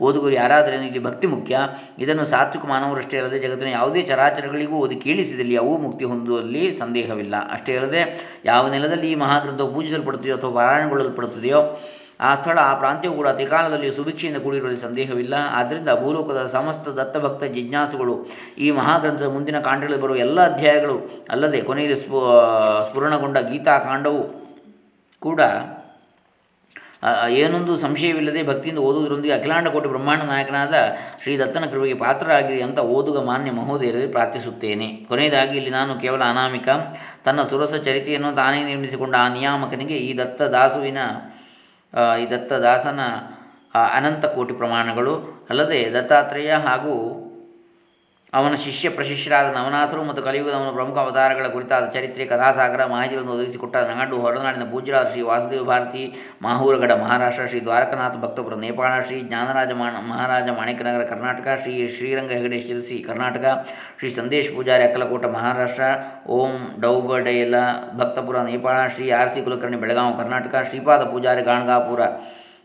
[0.00, 1.58] ಓದುಗರು ಯಾರಾದರೂ ಇಲ್ಲಿ ಭಕ್ತಿ ಮುಖ್ಯ?
[1.98, 7.52] ಇದನ್ನು ಸಾತ್ವಿಕ ಮಾನವರಷ್ಟೇ ಅಲ್ಲದೆ ಜಗತ್ತಿನ ಯಾವುದೇ ಚರಾಚರಗಳಿಗೂ ಓದಿ ಕೇಳಿಸಿದಲ್ಲಿ ಅವು ಮುಕ್ತಿ ಹೊಂದುವಲ್ಲಿ ಸಂದೇಹವಿಲ್ಲ.
[7.52, 8.02] ಅಷ್ಟೇ ಅಲ್ಲದೆ
[8.44, 11.62] ಯಾವ ನೆಲದಲ್ಲಿ ಈ ಮಹಾಗ್ರಂಥವು ಪೂಜಿಸಲ್ಪಡುತ್ತದೆಯೋ ಅಥವಾ ಪಾರಾಯಣಗೊಳ್ಳಲ್ಪಡುತ್ತದೆಯೋ
[12.28, 15.34] ಆ ಸ್ಥಳ, ಆ ಪ್ರಾಂತ್ಯವು ಕೂಡ ತ್ರಿಕಾಲದಲ್ಲಿ ಸುಭಿಕ್ಷೆಯಿಂದ ಕೂಡಿರುವಲ್ಲಿ ಸಂದೇಹವಿಲ್ಲ.
[15.58, 18.14] ಆದ್ದರಿಂದ ಭೂಲೋಕದ ಸಮಸ್ತ ದತ್ತಭಕ್ತ ಜಿಜ್ಞಾಸುಗಳು
[18.64, 20.96] ಈ ಮಹಾಗ್ರಂಥದ ಮುಂದಿನ ಕಾಂಡಗಳಲ್ಲಿ ಬರುವ ಎಲ್ಲ ಅಧ್ಯಾಯಗಳು,
[21.30, 22.20] ಅಲ್ಲದೆ ಕೊನೆಯಲ್ಲಿ ಸ್ಫು
[22.88, 24.22] ಸ್ಫುರಣಗೊಂಡ ಗೀತಾಕಾಂಡವು
[25.26, 25.40] ಕೂಡ
[27.40, 30.74] ಏನೊಂದು ಸಂಶಯವಿಲ್ಲದೆ ಭಕ್ತಿಯಿಂದ ಓದುವುದರೊಂದಿಗೆ ಅಖಿಲಾಂಡ ಕೋಟಿ ಬ್ರಹ್ಮಾಂಡ ನಾಯಕನಾದ
[31.22, 34.88] ಶ್ರೀ ದತ್ತನ ಕೃಪೆಗೆ ಪಾತ್ರರಾಗಿದೆ ಅಂತ ಓದುಗ ಮಾನ್ಯ ಮಹೋದಯರಲ್ಲಿ ಪ್ರಾರ್ಥಿಸುತ್ತೇನೆ.
[35.08, 36.68] ಕೊನೆಯದಾಗಿ ಇಲ್ಲಿ ನಾನು ಕೇವಲ ಅನಾಮಿಕ,
[37.24, 40.98] ತನ್ನ ಸುರಸ ಚರಿತೆಯನ್ನು ತಾನೇ ನಿರ್ಮಿಸಿಕೊಂಡ ಆ ನಿಯಾಮಕನಿಗೆ ಈ ದತ್ತ ದಾಸುವಿನ
[42.20, 43.00] ಈ ದತ್ತದಾಸನ
[43.94, 45.14] ಅನಂತ ಕೋಟಿ ಪ್ರಮಾಣಗಳು
[45.50, 46.94] ಅಲ್ಲದೆ ದತ್ತಾತ್ರೇಯ ಹಾಗೂ
[48.32, 54.64] ಅವನ ಶಿಷ್ಯ ಪ್ರಶಿಷ್ಯರಾದ ನವನಾಥರು ಮತ್ತು ಕಲಿಯುಗದವನ ಪ್ರಮುಖ ಅವತಾರಗಳ ಕುರಿತಾದ ಚರಿತ್ರೆ, ಕಥಾಸಾಗರ, ಮಾಹಿತಿಗಳನ್ನು ಒದಗಿಸಿಕೊಟ್ಟ ನಾಡು ಹೊರನಾಡಿನ
[54.70, 56.04] ಪೂಜ್ಯರಾದ ಶ್ರೀ ವಾಸುದೇವ ಭಾರತಿ,
[56.42, 59.72] ಮಾಹೂರಗಡ ಮಹಾರಾಷ್ಟ್ರ, ಶ್ರೀ ದ್ವಾರಕನಾಥ, ಭಕ್ತಪುರ ನೇಪಾಳ, ಶ್ರೀ ಜ್ಞಾನರಾಜ
[60.12, 63.44] ಮಹಾರಾಜ ಮಾಣಿಕನಗರ, ಕರ್ನಾಟಕ, ಶ್ರೀ ಶ್ರೀರಂಗ ಹೆಗಡೆ ಶಿರಸಿ ಕರ್ನಾಟಕ,
[63.98, 65.90] ಶ್ರೀ ಸಂದೇಶ್ ಪೂಜಾರಿ, ಅಕ್ಕಲಕೋಟ, ಮಹಾರಾಷ್ಟ್ರ,
[66.28, 67.56] ಓಂ ಡೌಬಡೇಲ,
[67.96, 72.00] ಭಕ್ತಪುರ ನೇಪಾಳ, ಶ್ರೀ ಆರ್ ಸಿ ಕುಲಕರ್ಣಿ ಬೆಳಗಾವಿ ಕರ್ನಾಟಕ, ಶ್ರೀಪಾದ ಪೂಜಾರಿ, ಗಾಣಗಾಪುರ,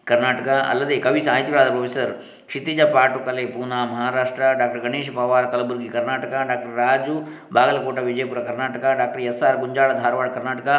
[0.07, 2.11] ಕರ್ನಾಟಕ, ಅಲ್ಲದೆ ಕವಿ ಸಾಹಿತಿಗಳಾದ professor
[2.49, 7.15] Kshitij Patukale Poona Maharashtra doctor Ganesh Pawar Kalaburagi Karnataka doctor Raju
[7.53, 10.69] Bagalkot Vijayapura Karnataka doctor S R Gunjal Dharwad Karnataka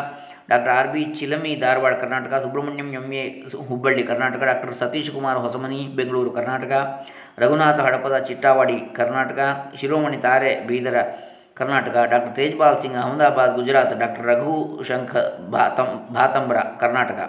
[0.50, 3.25] doctor R B Chilami Dharwad Karnataka Subrahmanyam M A
[3.68, 6.72] Hubballi Karnataka doctor Satish Kumar Hosamani Bengaluru Karnataka
[7.38, 9.40] Raghunath Hadapad Chittawadi Karnataka
[9.80, 10.96] Shiromani Tare Bidar
[11.59, 14.55] Karnataka doctor Tejpal Singh, Ahmedabad, Gujarat doctor Raghu
[14.88, 15.12] Shankha,
[15.55, 17.21] Bhatam, Bhatambra, Karnataka,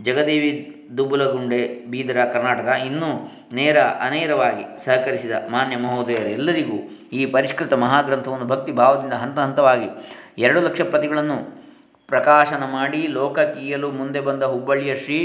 [0.00, 0.50] Jagadevi
[0.98, 3.10] ದುಬ್ಬಲಗುಂಡೆ Bidar, Karnataka ಇನ್ನೂ
[3.52, 6.78] ನೇರ ಅನೇರವಾಗಿ ಸಹಕರಿಸಿದ ಮಾನ್ಯ ಮಹೋದಯರೆಲ್ಲರಿಗೂ
[7.12, 9.88] ಈ ಪರಿಷ್ಕೃತ ಮಹಾಗ್ರಂಥವನ್ನು ಭಕ್ತಿ ಭಾವದಿಂದ ಹಂತ ಹಂತವಾಗಿ
[10.38, 11.38] ಎರಡು ಲಕ್ಷ ಪ್ರತಿಗಳನ್ನು
[12.08, 15.18] ಪ್ರಕಾಶನ ಮಾಡಿ ಲೋಕ ಕೀಯಲು ಮುಂದೆ ಬಂದ ಹುಬ್ಬಳ್ಳಿಯ ಶ್ರೀ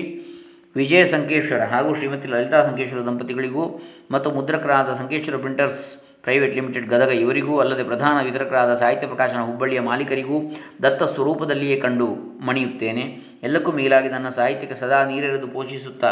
[0.76, 3.64] ವಿಜಯ ಸಂಕೇಶ್ವರ ಹಾಗೂ ಶ್ರೀಮತಿ ಲಲಿತಾ ಸಂಕೇಶ್ವರ ದಂಪತಿಗಳಿಗೂ
[4.12, 5.82] ಮತ್ತು ಮುದ್ರಕರಾದ Sankeshwar printers
[6.24, 10.38] private limited Gadag ಇವರಿಗೂ ಅಲ್ಲದೆ ಪ್ರಧಾನ ವಿತರಕರಾದ ಸಾಹಿತ್ಯ ಪ್ರಕಾಶನ ಹುಬ್ಬಳ್ಳಿಯ ಮಾಲೀಕರಿಗೂ
[10.84, 12.08] ದತ್ತ ಸ್ವರೂಪದಲ್ಲಿಯೇ ಕಂಡು
[12.48, 13.06] ಮಣಿಯುತ್ತೇನೆ.
[13.44, 16.12] ಎಲ್ಲಕ್ಕೂ ಮೇಲಾಗಿ ನನ್ನ ಸಾಹಿತ್ಯಕ್ಕೆ ಸದಾ ನೀರೆರೆದು ಪೋಷಿಸುತ್ತಾ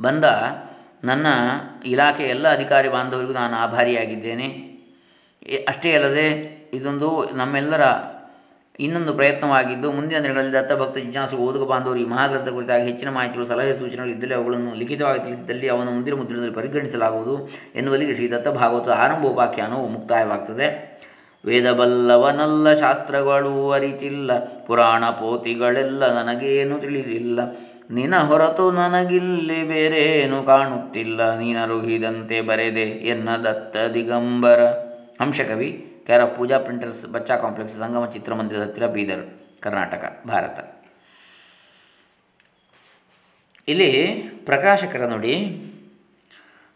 [0.00, 0.24] ಬಂದ
[1.04, 1.26] ನನ್ನ
[1.86, 4.48] ಇಲಾಖೆಯ ಎಲ್ಲ ಅಧಿಕಾರಿ ಬಾಂಧವರಿಗೂ ನಾನು ಆಭಾರಿಯಾಗಿದ್ದೇನೆ.
[5.68, 6.26] ಅಷ್ಟೇ ಅಲ್ಲದೆ
[6.74, 7.84] ಇದೊಂದು ನಮ್ಮೆಲ್ಲರ
[8.80, 14.10] ಇನ್ನೊಂದು ಪ್ರಯತ್ನವಾಗಿದ್ದು, ಮುಂದಿನ ದಿನಗಳಲ್ಲಿ ದತ್ತಭಕ್ತ ಜಿಜ್ಞಾಸು ಓದುಗ ಬಾಂಧವರು ಈ ಮಹಾಗ್ರಂಥ ಕುರಿತಾಗಿ ಹೆಚ್ಚಿನ ಮಾಹಿತಿಗಳು, ಸಲಹೆ ಸೂಚನೆಗಳು
[14.10, 20.94] ಇದ್ದಲ್ಲಿ ಅವುಗಳನ್ನು ಲಿಖಿತವಾಗಿ ತಿಳಿಸಿದ್ದಲ್ಲಿ ಅವನು ಮುಂದಿನ ಮುದ್ರಣದಲ್ಲಿ ಪರಿಗಣಿಸಲಾಗುವುದು ಎನ್ನುವಲ್ಲಿಗೆ ಶ್ರೀ ದತ್ತ ಭಾಗವತ ಆರಂಭೋಪಾಖ್ಯಾನವು ಮುಕ್ತಾಯವಾಗ್ತದೆ.
[21.44, 27.40] ವೇದಬಲ್ಲವನಲ್ಲ, ಶಾಸ್ತ್ರಗಳು ಅರಿತಿಲ್ಲ, ಪುರಾಣ ಪೋತಿಗಳೆಲ್ಲ ನನಗೇನು ತಿಳಿದಿಲ್ಲ.
[27.90, 31.38] ನಿನ ಹೊರತು ನನಗಿಲ್ಲಿ ಬೇರೇನು ಕಾಣುತ್ತಿಲ್ಲ.
[31.38, 34.64] ನೀನರುಹಿದಂತೆ ಬರೆದೆ ಎನ್ನ Datta Digambara.
[35.20, 39.24] Hamsakavi care of Pooja printers Bachcha complex, Sangama ಚಿತ್ರಮಂದಿರದ ಹತ್ತಿರ ಬೀದರ್
[39.60, 40.58] ಕರ್ನಾಟಕ, ಭಾರತ.
[43.68, 43.90] ಇಲ್ಲಿ
[44.46, 45.34] ಪ್ರಕಾಶಕರ ನೋಡಿ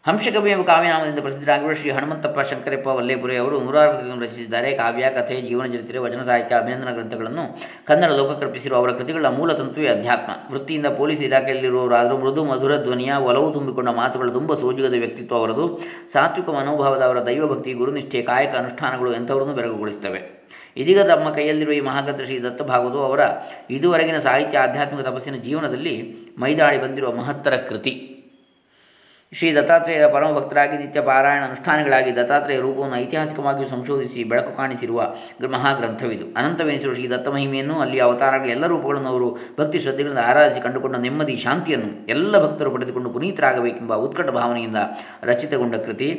[0.07, 4.73] ಹಂಶಕವಿ ಎಂಬ ಕಾವ್ಯನಾಮದಿಂದ ಪ್ರಸಿದ್ಧರಾಗಿರುವ ಶ್ರೀ ಹನುಮಂತಪ್ಪ ಶಂಕರಪ್ಪ ವಲ್ಲೇಪುರಿ ಅವರು ನೂರಾರು ಕೃತಿಗಳನ್ನು ರಚಿಸಿದ್ದಾರೆ.
[4.73, 10.53] ಕಾವ್ಯ, ಕಥೆ, ಜೀವನ ಚರಿತ್ರೆ, ವಚನ ಸಾಹಿತ್ಯ, ಅಭಿನಂದನ ಗ್ರಂಥಗಳನ್ನು ಕನ್ನಡ ಲೋಕಕಲ್ಪಿಸಿರುವ ಅವರ ಕೃತಿಗಳ ಮೂಲ ತಂತುವೇ ಅಧ್ಯಾತ್ಮ.
[10.53, 15.79] ವೃತ್ತಿಯಿಂದ ಪೊಲೀಸ್ ಇಲಾಖೆಯಲ್ಲಿರುವವರಾದರೂ ಮೃದು, ಮಧುರ ಧ್ವನಿಯ ಒಲವು ತುಂಬಿಕೊಂಡ ಮಾತುಗಳು ತುಂಬ ಸೋಜಿಗದ ವ್ಯಕ್ತಿತ್ವ ಅವರದು.
[16.13, 20.47] ಸಾತ್ವಿಕ ಮನೋಭಾವದ ಅವರ ದೈವಭಕ್ತಿ, ಗುರುನಿಷ್ಠೆ, ಕಾಯಕ ಅನುಷ್ಠಾನಗಳು ಎಂಥವರನ್ನು ಬೆರಗುಗೊಳಿಸುತ್ತವೆ.
[20.77, 23.19] ಇದೀಗ ತಮ್ಮ ಕೈಯಲ್ಲಿರುವ ಈ ಮಹಾಗ್ರಂಥ ಶ್ರೀ ದತ್ತ ಭಾಗವತು ಅವರ
[23.69, 28.15] ಇದುವರೆಗಿನ ಸಾಹಿತ್ಯ, ಆಧ್ಯಾತ್ಮಿಕ ತಪಸ್ಸಿನ ಜೀವನದಲ್ಲಿ ಮೈದಾಳಿ ಬಂದಿರುವ ಮಹತ್ತರ ಕೃತಿ.
[29.33, 35.01] ಶ್ರೀ ದತ್ತಾತ್ರೇಯರ ಪರಮ ಭಕ್ತರಾಗಿ ನಿತ್ಯ ಪಾರಾಯಣ ಅನುಷ್ಠಾನಗಳಾಗಿ ದತ್ತಾತ್ರೇಯ ರೂಪವನ್ನು ಐತಿಹಾಸಿಕವಾಗಿ ಸಂಶೋಧಿಸಿ ಬೆಳಕು ಕಾಣಿಸಿರುವ
[35.51, 36.25] ಮಹಾಗ್ರಂಥವಿದು.
[36.37, 39.27] ಅನಂತವೆನಿಸಿರುವ ಶ್ರೀ ದತ್ತ ಮಹಿಮೆಯನ್ನು ಅಲ್ಲಿ ಅವತಾರಗಳ ಎಲ್ಲ ರೂಪಗಳನ್ನು ಅವರು
[39.59, 44.75] ಭಕ್ತಿ ಶ್ರದ್ಧೆಗಳಿಂದ ಆರಾಧಿಸಿ ಕಂಡುಕೊಂಡ ನೆಮ್ಮದಿ ಶಾಂತಿಯನ್ನು ಎಲ್ಲ ಭಕ್ತರು ಪಡೆದುಕೊಂಡು ಪುನೀತರಾಗಬೇಕೆಂಬ ಉತ್ಕಟ ಭಾವನೆಯಿಂದ
[45.23, 46.09] ರಚಿತಗೊಂಡ ಕೃತಿ.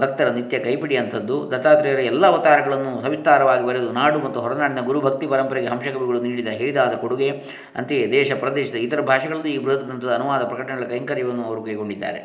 [0.00, 6.20] ಭಕ್ತರ ನಿತ್ಯ ಕೈಪಿಡಿಯಂಥದ್ದು ದತ್ತಾತ್ರೇಯರ ಎಲ್ಲ ಅವತಾರಗಳನ್ನು ಸವಿಸ್ತಾರವಾಗಿ ಬರೆದು ನಾಡು ಮತ್ತು ಹೊರನಾಡಿನ ಗುರು ಭಕ್ತಿ ಪರಂಪರೆಗೆ ಹಂಶಕವಿಗಳು
[6.22, 7.30] ನೀಡಿದ ಹಿರಿದಾದ ಕೊಡುಗೆ.
[7.76, 12.20] ಅಂತೆಯೇ ದೇಶ, ಪ್ರದೇಶದ ಇತರ ಭಾಷೆಗಳಲ್ಲೂ ಈ ಬೃಹತ್ ಗ್ರಂಥದ ಅನುವಾದ ಪ್ರಕಟಣೆಗಳ ಕೈಂಕರ್ಯವನ್ನು ಅವರು ಕೈಗೊಂಡಿದ್ದಾರೆ.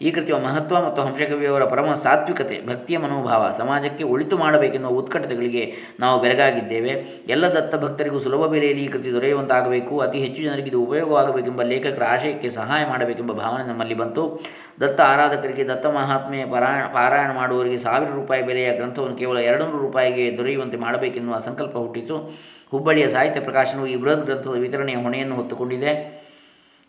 [0.00, 6.90] ಈ ಕೃತಿಯ ಮಹತ್ವ ಮತ್ತು ಹಂಸಕವಿಯವರ ಪರಮ ಸಾತ್ವಿಕತೆ, ಭಕ್ತಿಯ ಮನೋಭಾವ ಸಮಾಜಕ್ಕೆ ಒಳಿತು ಮಾಡಬೇಕೆನ್ನುವ ಉತ್ಕಟತೆಗಳಿಗೆ ನಾವು ಬೆರಗಾಗಿದ್ದೇವೆ.
[7.28, 9.98] ಎಲ್ಲ ದತ್ತ ಭಕ್ತರಿಗೂ ಸುಲಭ ಬೆಲೆಯಲ್ಲಿ ಈ ಕೃತಿ ದೊರೆಯುವಂತಾಗಬೇಕು.
[9.98, 14.44] ಅತಿ ಹೆಚ್ಚು ಜನರಿಗೆ ಇದು ಉಪಯೋಗವಾಗಬೇಕೆಂಬ ಲೇಖಕರ ಆಶಯಕ್ಕೆ ಸಹಾಯ ಮಾಡಬೇಕೆಂಬ ಭಾವನೆ ನಮ್ಮಲ್ಲಿ ಬಂತು.
[14.80, 20.38] ದತ್ತ ಆರಾಧಕರಿಗೆ, ದತ್ತ ಮಹಾತ್ಮೆಯ ಪಾರಾಯಣ ಪಾರಾಯಣ ಮಾಡುವವರಿಗೆ ಸಾವಿರ ರೂಪಾಯಿ ಬೆಲೆಯ ಗ್ರಂಥವನ್ನು ಕೇವಲ ಎರಡು ನೂರು ರೂಪಾಯಿಗೆ
[20.38, 22.38] ದೊರೆಯುವಂತೆ ಮಾಡಬೇಕೆನ್ನುವ ಸಂಕಲ್ಪ ಹುಟ್ಟಿತು.
[22.70, 26.15] ಹುಬ್ಬಳ್ಳಿಯ ಸಾಹಿತ್ಯ ಪ್ರಕಾಶನವು ಈ ಬೃಹತ್ ಗ್ರಂಥದ ವಿತರಣೆಯ ಹೊಣೆಯನ್ನು ಹೊತ್ತುಕೊಂಡಿದೆ.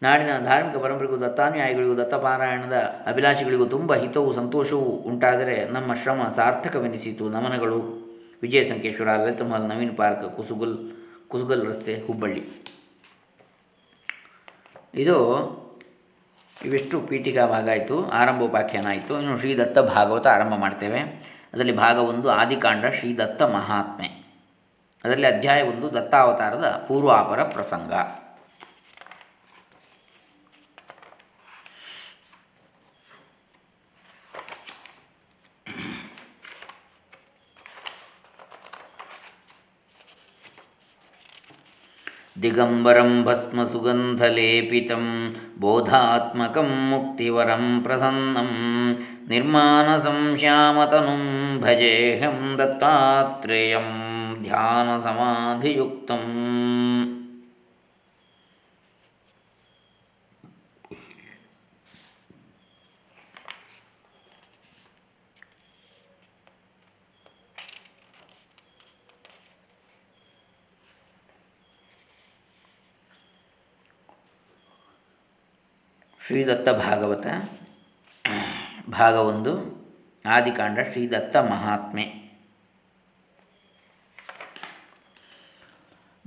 [0.02, 2.74] ನಾಡಿನ ಧಾರ್ಮಿಕ ಪರಂಪರೆಗೂ ದತ್ತಾನುಯಾಯಿಗಳಿಗೂ ದತ್ತಪಾರಾಯಣದ
[3.08, 8.08] ಅಭಿಲಾಷಿಗಳಿಗೂ ತುಂಬ ಹಿತವೂ ಸಂತೋಷವೂ ಉಂಟಾದರೆ ನಮ್ಮ ಶ್ರಮ ಸಾರ್ಥಕವೆನಿಸಿತು ನಮನಗಳು.
[8.42, 10.92] ವಿಜಯ ಸಂಕೇಶ್ವರ, ಲಲಿತಮಹಲ್, ನವೀನ್ ಪಾರ್ಕ್, ಕುಸುಗುಲ್,
[11.28, 12.66] ಕುಸುಗಲ್ ರಸ್ತೆ, ಹುಬ್ಬಳ್ಳಿ.
[14.96, 15.18] ಇದು
[16.66, 18.06] ಇವೆಷ್ಟು ಪೀಠಿಕಾ ಭಾಗ ಆಯಿತು.
[18.06, 19.22] ಆರಂಭೋಪಾಖ್ಯಾನ ಆಯಿತು.
[19.22, 21.00] ಇನ್ನು ಶ್ರೀದತ್ತ ಭಾಗವತ ಆರಂಭ ಮಾಡ್ತೇವೆ.
[21.54, 24.08] ಅದರಲ್ಲಿ ಭಾಗ ಒಂದು, ಆದಿಕಾಂಡ ಶ್ರೀದತ್ತ ಮಹಾತ್ಮೆ.
[25.04, 27.94] ಅದರಲ್ಲಿ ಅಧ್ಯಾಯ ಒಂದು, ದತ್ತಾವತಾರದ ಪೂರ್ವಾಪರ ಪ್ರಸಂಗ.
[42.42, 45.06] दिगम्बरं भस्मसुगन्धलेपितं
[45.62, 48.52] बोधात्मकं मुक्तिवरं प्रसन्नं
[51.62, 53.88] भजेहम भजेऽहं ध्यान
[54.44, 56.26] ध्यानसमाधियुक्तम्
[76.28, 77.26] ಶ್ರೀದತ್ತ ಭಾಗವತ,
[78.90, 79.52] ಭಾಗ ಒಂದು,
[80.26, 82.06] ಆದಿಕಾಂಡ ಶ್ರೀದತ್ತ ಮಹಾತ್ಮೆ.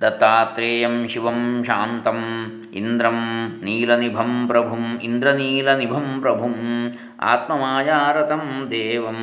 [0.01, 2.21] ದತ್ತಾತ್ರೇಯಂ ಶಿವಂ ಶಾಂತಂ
[2.75, 3.19] ಇಂದ್ರಂ
[3.65, 6.57] ನೀಲನಿಭಂ ಪ್ರಭುಂ, ಇಂದ್ರನೀಲನಿಭಂ ಪ್ರಭುಂ,
[7.21, 9.21] ಆತ್ಮಮಾಯಾರತಂ ದೇವಂ.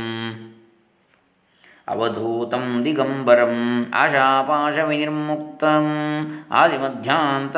[1.87, 5.87] ಅವಧೂತಂ ದಿಗಂಬರಂ, ಆಶಾಪಾಶವಿನಿರ್ಮುಕ್ತಂ
[6.51, 7.57] ಆದಿಮಧ್ಯಾಂತ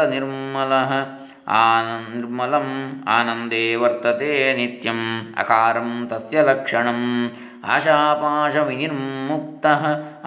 [1.50, 2.68] ನಿರ್ಮಲಃ ನಿರ್ಮಲಂ
[3.10, 7.32] ಆನಂದೇ ವರ್ತತೆ ನಿತ್ಯಂ ಅಕಾರಂ ತಸ್ಯ ಲಕ್ಷಣಂ
[7.70, 9.84] ಆಶಾಪಾಶವಿನಿರ್ಮುಕ್ತಃ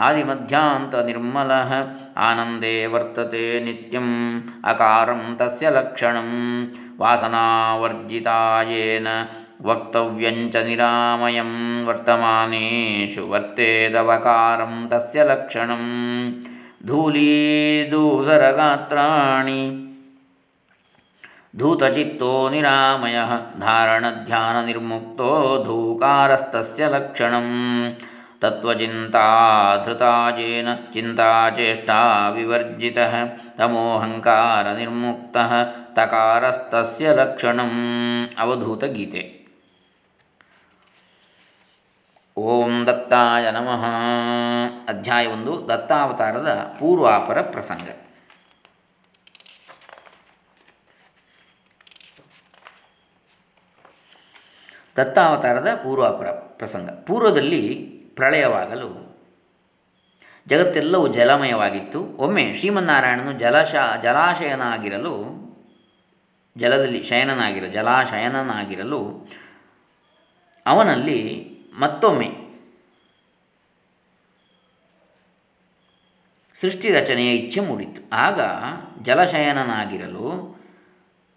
[0.07, 1.71] ಆದಿಮಧ್ಯಾಂತನಿರ್ಮಲः
[2.23, 6.31] ಆನಂದೇ ವರ್ತತೆ ನಿತ್ಯಂ ಅಕಾರಂ ತಸ್ಯ ಲಕ್ಷಣಂ
[7.03, 9.09] ವಾಸನಾವರ್ಜಿತಾಯೇನ
[9.63, 15.85] ವಕ್ತವ್ಯಂಚ ನಿರಾಮಯಂ ವರ್ತಮಾನೇಷು ವರ್ತೇದವಕಾರಂ ತಸ್ಯ ಲಕ್ಷಣಂ
[18.15, 19.92] ಧೂಲೀದೂಸರಗಾತ್ರಾಣಿ
[21.57, 23.19] ಧೂತಚಿತ್ತೋ ನಿರಾಮಯ
[23.59, 27.49] ಧಾರಣಧ್ಯಾನನಿರ್ಮುಕ್ತೋ ಧೂಕಾರಸ್ತಸ್ಯ ಲಕ್ಷಣಂ.
[28.41, 32.99] ತತ್ವಚಿಂತಾಧೃತಾಜೇನ ಚಿಂತಾಚೇಷ್ಟಾ ವಿವರ್ಜಿತ
[33.59, 35.37] ತಮೋಹಂಕಾರ ನಿರ್ಮುಕ್ತ
[35.93, 37.71] ತಕಾರಸ್ತಸ್ಯ ಲಕ್ಷಣಂ.
[38.39, 39.43] ಅವಧೂತ ಗೀತೆ
[42.37, 43.85] ಓಂ ದತ್ತಾಯ ನಮಃ.
[44.89, 47.89] ಅಧ್ಯಾಯ ಒಂದು, ದತ್ತಾವತಾರದ ಪೂರ್ವಾಪರ ಪ್ರಸಂಗ.
[54.97, 56.91] ದತ್ತಾವತಾರದ ಪೂರ್ವಾಪರ ಪ್ರಸಂಗ.
[56.91, 57.77] ಪೂರ್ವದಲ್ಲಿ
[58.17, 59.19] ಪ್ರಳಯವಾಗಲು
[60.49, 62.05] ಜಗತ್ತೆಲ್ಲವೂ ಜಲಮಯವಾಗಿತ್ತು.
[62.05, 65.43] ಒಮ್ಮೆ ಶ್ರೀಮನ್ನಾರಾಯಣನು ಜಲಶ, ಜಲಾಶಯನಾಗಿರಲು,
[66.59, 69.29] ಜಲದಲ್ಲಿ ಶಯನನಾಗಿರ, ಜಲಾಶಯನನಾಗಿರಲು
[70.67, 72.53] ಅವನಲ್ಲಿ ಮತ್ತೊಮ್ಮೆ
[76.61, 78.41] ಸೃಷ್ಟಿ ರಚನೆಯ ಇಚ್ಛೆ ಮೂಡಿತು ಆಗ
[79.03, 80.57] ಜಲಶಯನನಾಗಿರಲು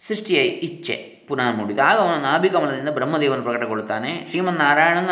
[0.07, 1.81] ಸೃಷ್ಟಿಯ ಇಚ್ಛೆ ಪುನಃ ಮೂಡಿತು.
[1.81, 4.27] ಆಗ ಅವನ ನಾಭಿಕಮಲದಿಂದ ಬ್ರಹ್ಮದೇವನು ಪ್ರಕಟಗೊಳ್ಳುತ್ತಾನೆ.
[4.29, 5.09] ಶ್ರೀಮನ್ನಾರಾಯಣನ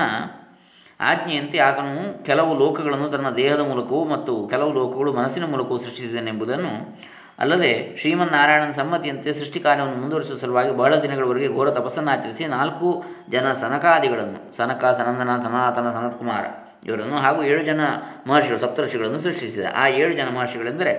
[1.00, 6.98] ಆಜ್ಞೆಯಂತೆ ಆತನು ಕೆಲವು ಲೋಕಗಳನ್ನು ತನ್ನ ದೇಹದ ಮೂಲಕವೂ ಮತ್ತು ಕೆಲವು ಲೋಕಗಳು ಮನಸ್ಸಿನ ಮೂಲಕವೂ ಸೃಷ್ಟಿಸಿದನೆಂಬುದನ್ನು
[7.40, 14.58] ಅಲ್ಲದೆ ಶ್ರೀಮನ್ನಾರಾಯಣನ ಸಮ್ಮತಿಯಂತೆ ಸೃಷ್ಟಿ ಕಾರ್ಯವನ್ನು ಮುಂದುವರಿಸುವ ಸಲುವಾಗಿ ಬಹಳ ದಿನಗಳವರೆಗೆ ಘೋರ ತಪಸ್ಸನ್ನು ಆಚರಿಸಿ ನಾಲ್ಕು ಜನ ಸನಕಾದಿಗಳನ್ನು,
[14.58, 16.46] ಸನಕ, ಸನಂದನ, ಸನಾತನ, ಸನತ್ಕುಮಾರ
[16.86, 17.82] ಇವರನ್ನು ಹಾಗೂ ಏಳು ಜನ
[18.28, 19.66] ಮಹರ್ಷಿಗಳು ಸಪ್ತರ್ಷಿಗಳನ್ನು ಸೃಷ್ಟಿಸಿದ.
[19.76, 20.94] ಆ ಏಳು ಜನ ಮಹರ್ಷಿಗಳೆಂದರೆ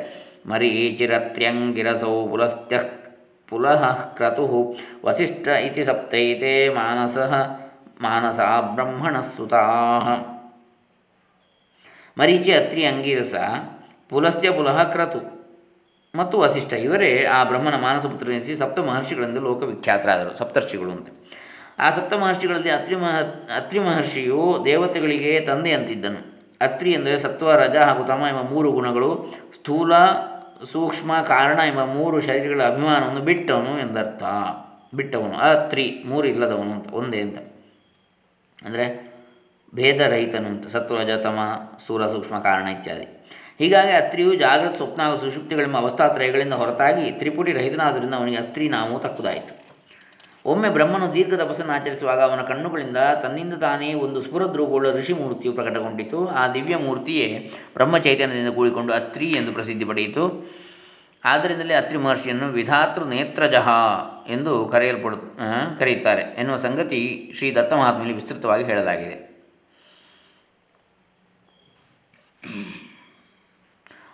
[0.47, 2.79] ಮರೀಚಿರತ್ಯಂಗಿರಸೌ ಪುಲಸ್ತ್ಯ
[3.49, 7.17] ಪುಲಃ ಕ್ರತು ವಸಿಷ್ಠ ಇತಿ ಸಪ್ತೈತೆ ಮಾನಸ
[8.01, 8.41] ಮಾನಸ
[8.75, 9.63] ಬ್ರಹ್ಮಣಸುತಾ
[12.19, 13.35] ಮರೀಚಿ ಅತ್ರಿ ಅಂಗಿರಸ
[14.11, 15.35] ಪುಲಸ್ತ್ಯ ಪುಲಃ ಕ್ರತು
[16.15, 21.09] ಮತ್ತು ವಸಿಷ್ಠ ಇವರೇ ಆ ಬ್ರಹ್ಮನ ಮಾನಸ ಪುತ್ರನೆನಿಸಿ ಸಪ್ತ ಮಹರ್ಷಿಗಳಿಂದ ಲೋಕವಿಖ್ಯಾತರಾದರು, ಸಪ್ತರ್ಷಿಗಳು ಅಂತ.
[21.79, 23.17] ಆ ಸಪ್ತ ಮಹರ್ಷಿಗಳಲ್ಲಿ ಅತ್ರಿ ಮಹ,
[23.57, 26.21] ಅತ್ರಿ ಮಹರ್ಷಿಯು ದೇವತೆಗಳಿಗೆ ತಂದೆಯಂತಿದ್ದನು.
[26.61, 29.11] ಅತ್ರಿ ಎಂದರೆ ಸತ್ವ, ರಜ ಹಾಗೂ ತಮ ಎಂಬ ಮೂರು ಗುಣಗಳು
[29.55, 29.93] ಸ್ಥೂಲ
[30.73, 34.23] ಸೂಕ್ಷ್ಮ ಕಾರಣ ಎಂಬ ಮೂರು ಶರೀರಗಳ ಅಭಿಮಾನವನ್ನು ಬಿಟ್ಟವನು ಎಂದರ್ಥ.
[34.95, 35.37] ಬಿಟ್ಟವನು.
[35.37, 37.39] ಅತ್ರಿ ಮೂರು ಇಲ್ಲದವನು ಅಂತ, ಒಂದೇ ಅಂತ.
[38.67, 39.15] ಅಂದರೆ
[39.75, 40.67] ಭೇದರಹಿತನು ಅಂತ.
[40.67, 40.97] ಸತ್ವ
[41.87, 43.05] ಸೂರ ಸೂಕ್ಷ್ಮ ಕಾರಣ ಇತ್ಯಾದಿ.
[43.59, 49.64] ಹೀಗಾಗಿ ಅತ್ರಿಯು ಜಾಗೃತ ಸ್ವಪ್ನ ಹಾಗೂ ಸುಷುಪ್ತಿಗಳೆಂಬ ಅವಸ್ಥಾತ್ರಯಗಳಿಂದ ಹೊರತಾಗಿ ತ್ರಿಪುಟಿ ರಹಿತನಾದ್ದರಿಂದ ಅವನಿಗೆ ಅತ್ರಿ ನಾಮವು ತಕ್ಕುದಾಯಿತು.
[50.45, 54.21] ಒಮ್ಮೆ ಬ್ರಹ್ಮನು ದೀರ್ಘ ತಪಸ್ಸನ್ನು ಆಚರಿಸುವಾಗ ಅವನ ಕಣ್ಣುಗಳಿಂದ ತನ್ನಿಂದ ತಾನೇ ಒಂದು
[54.99, 56.29] ಋಷಿ ಮೂರ್ತಿಯು ಪ್ರಕಟಗೊಂಡಿತು.
[56.29, 60.25] ಆ ದಿವ್ಯ ಮೂರ್ತಿಯೇ ಬ್ರಹ್ಮ ಚೈತನ್ಯದಿಂದ ಕೂಡಿಕೊಂಡು ಅತ್ರಿ ಎಂದು ಪ್ರಸಿದ್ಧಿ ಪಡೆಯಿತು.
[61.25, 63.69] ಆದ್ದರಿಂದಲೇ ಅತ್ರಿ ಮಹರ್ಷಿಯನ್ನು ವಿಧಾತೃ ನೇತ್ರಜಹ
[64.29, 65.17] ಎಂದು ಕರೆಯಲ್ಪಡು
[65.79, 69.17] ಕರೆಯುತ್ತಾರೆ ಎನ್ನುವ ಸಂಗತಿ ಶ್ರೀ ದತ್ತ ಮಹಾತ್ಮೆಯಲ್ಲಿ ವಿಸ್ತೃತವಾಗಿ ಹೇಳಲಾಗಿದೆ.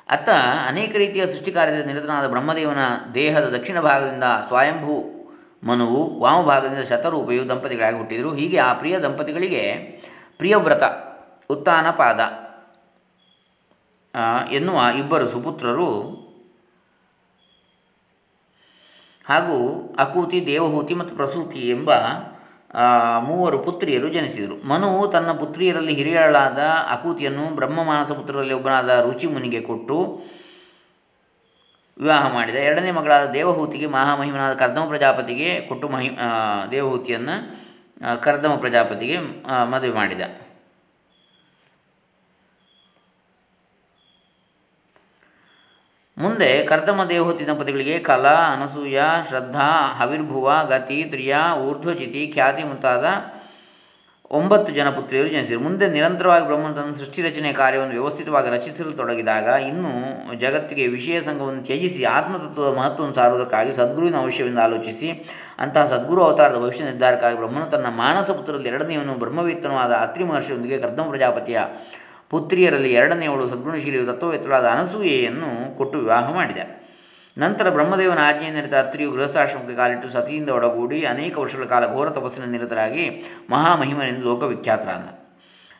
[0.09, 0.29] ಅತ್ತ
[0.66, 2.83] ಅನೇಕ ರೀತಿಯ ಸೃಷ್ಟಿ ಕಾರ್ಯದ ನಿರತನಾದ ಬ್ರಹ್ಮದೇವನ
[3.14, 4.95] ದೇಹದ ದಕ್ಷಿಣ ಭಾಗದಿಂದ ಸ್ವಯಂಭೂ
[5.62, 8.35] ಮನುವು ವಾಮಭಾಗದಿಂದ ಶತರೂಪೆಯು ದಂಪತಿಗಳಾಗಿ ಹುಟ್ಟಿದರು.
[8.35, 9.62] ಹೀಗೆ ಆ ಪ್ರಿಯ ದಂಪತಿಗಳಿಗೆ
[10.38, 10.83] ಪ್ರಿಯವ್ರತ
[11.51, 12.20] ಉತ್ತಾನಪಾದ
[14.53, 15.90] ಎನ್ನುವ ಇಬ್ಬರು ಸುಪುತ್ರರು
[19.25, 19.57] ಹಾಗೂ
[19.99, 21.90] ಅಕೂತಿ, ದೇವಹೂತಿ ಮತ್ತು ಪ್ರಸೂತಿ ಎಂಬ
[23.20, 24.68] ಮೂವರು ಪುತ್ರಿಯರು ಜನಿಸಿದರು.
[24.68, 26.59] ಮನುವು ತನ್ನ ಪುತ್ರಿಯರಲ್ಲಿ ಹಿರಿಯಳಾದ
[26.90, 29.99] ಅಕೂತಿಯನ್ನು ಬ್ರಹ್ಮಮಾನಸ ಪುತ್ರರಲ್ಲಿ ಒಬ್ಬನಾದ ರುಚಿ ಮುನಿಗೆ ಕೊಟ್ಟು
[32.01, 32.55] ವಿವಾಹ ಮಾಡಿದ.
[32.55, 36.11] ಎರಡನೇ ಮಗಳಾದ ದೇವಹೂತಿಗೆ ಮಹಾಮಹಿಮನಾದ ಕರ್ದಮ ಪ್ರಜಾಪತಿಗೆ ಕೊಟ್ಟು ಮಹಿ
[36.71, 37.37] ದೇವಹೂತಿಯನ್ನು
[38.23, 39.17] ಕರ್ದಮ ಪ್ರಜಾಪತಿಗೆ
[39.71, 40.21] ಮದುವೆ ಮಾಡಿದ.
[46.19, 53.05] ಮುಂದೆ ಕರ್ದಮ ದೇವಹೂತಿ ದಂಪತಿಗಳಿಗೆ ಕಲಾ, ಅನಸೂಯ, ಶ್ರದ್ಧಾ, ಹವಿರ್ಭುವ, ಗತಿ, ತ್ರಿಯ ಊರ್ಧ್ವಚಿತಿ ಖ್ಯಾತಿ ಮುಂತಾದ
[54.33, 55.61] ಒಂಬತ್ತು ಜನ ಪುತ್ರಿಯರು ಜನಿಸಿದರು.
[55.61, 59.90] ಮುಂದೆ ನಿರಂತರವಾಗಿ ಬ್ರಹ್ಮನು ತನ್ನ ಸೃಷ್ಟಿ ರಚನೆಯ ಕಾರ್ಯವನ್ನು ವ್ಯವಸ್ಥಿತವಾಗಿ ರಚಿಸಲು ತೊಡಗಿದಾಗ ಇನ್ನೂ
[60.35, 65.11] ಜಗತ್ತಿಗೆ ವಿಷಯ ಸಂಘವನ್ನು ತ್ಯಜಿಸಿ ಆತ್ಮತತ್ವದ ಮಹತ್ವವನ್ನು ಸಾರುವುದಕ್ಕಾಗಿ ಸದ್ಗುರುವಿನ ಅವಶ್ಯವೆಂದು ಆಲೋಚಿಸಿ.
[65.59, 71.61] ಅಂತಹ ಸದ್ಗುರು ಅವತಾರದ ಭವಿಷ್ಯ ನಿರ್ಧಾರಕ್ಕಾಗಿ ಬ್ರಹ್ಮನು ತನ್ನ ಮಾನಸ ಪುತ್ರರಲ್ಲಿ ಎರಡನೆಯವನು ಬ್ರಹ್ಮವೇತ್ತನವಾದ ಅತ್ರಿ ಮಹರ್ಷಿಯೊಂದಿಗೆ ಕರ್ದಮ ಪ್ರಜಾಪತಿಯ
[72.31, 76.59] ಪುತ್ರಿಯರಲ್ಲಿ ಎರಡನೆಯವಳು ಸದ್ಗುಣಶೀಲಿಯು ತತ್ವವೇತ್ತಳಾದ ಅನಸೂಯೆಯನ್ನು ಕೊಟ್ಟು ವಿವಾಹ ಮಾಡಿದ.
[77.37, 83.11] ನಂತರ ಬ್ರಹ್ಮದೇವನ ಆಜ್ಞೆಯನ್ನಿರಿತ ಅತ್ರಿಯು ಗೃಹಸ್ಥಾಶ್ರಮಕ್ಕೆ ಕಾಲಿಟ್ಟು ಸತಿಯಿಂದ ಒಡಗೂಡಿ ಅನೇಕ ವರ್ಷಗಳ ಕಾಲ ಘೋರ ತಪಸ್ಸಿನ ನಿರತರಾಗಿ
[83.51, 85.21] ಮಹಾಮಹಿಮನೆಂದು ಲೋಕವಿಖ್ಯಾತರಾದ.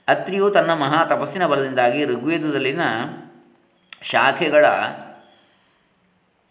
[0.09, 2.81] ಅತ್ರಿಯು ತನ್ನ ಮಹಾ ತಪಸ್ಸಿನ ಬಲದಿಂದಾಗಿ ಋಗ್ವೇದದಲ್ಲಿನ
[4.03, 4.65] ಶಾಖೆಗಳ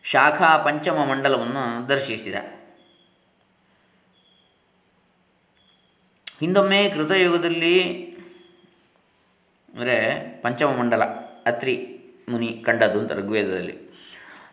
[0.03, 2.35] ಶಾಖಾ ಪಂಚಮ ಮಂಡಲವನ್ನು ದರ್ಶಿಸಿದ.
[6.39, 7.93] ಹಿಂದೊಮ್ಮೆ ಕೃತಯುಗದಲ್ಲಿ
[9.73, 11.03] ಅಂದರೆ ಪಂಚಮ ಮಂಡಲ
[11.45, 11.75] ಅತ್ರಿ
[12.29, 13.88] ಮುನಿ ಕಂಡದ್ದು ಅಂತ ಋಗ್ವೇದದಲ್ಲಿ.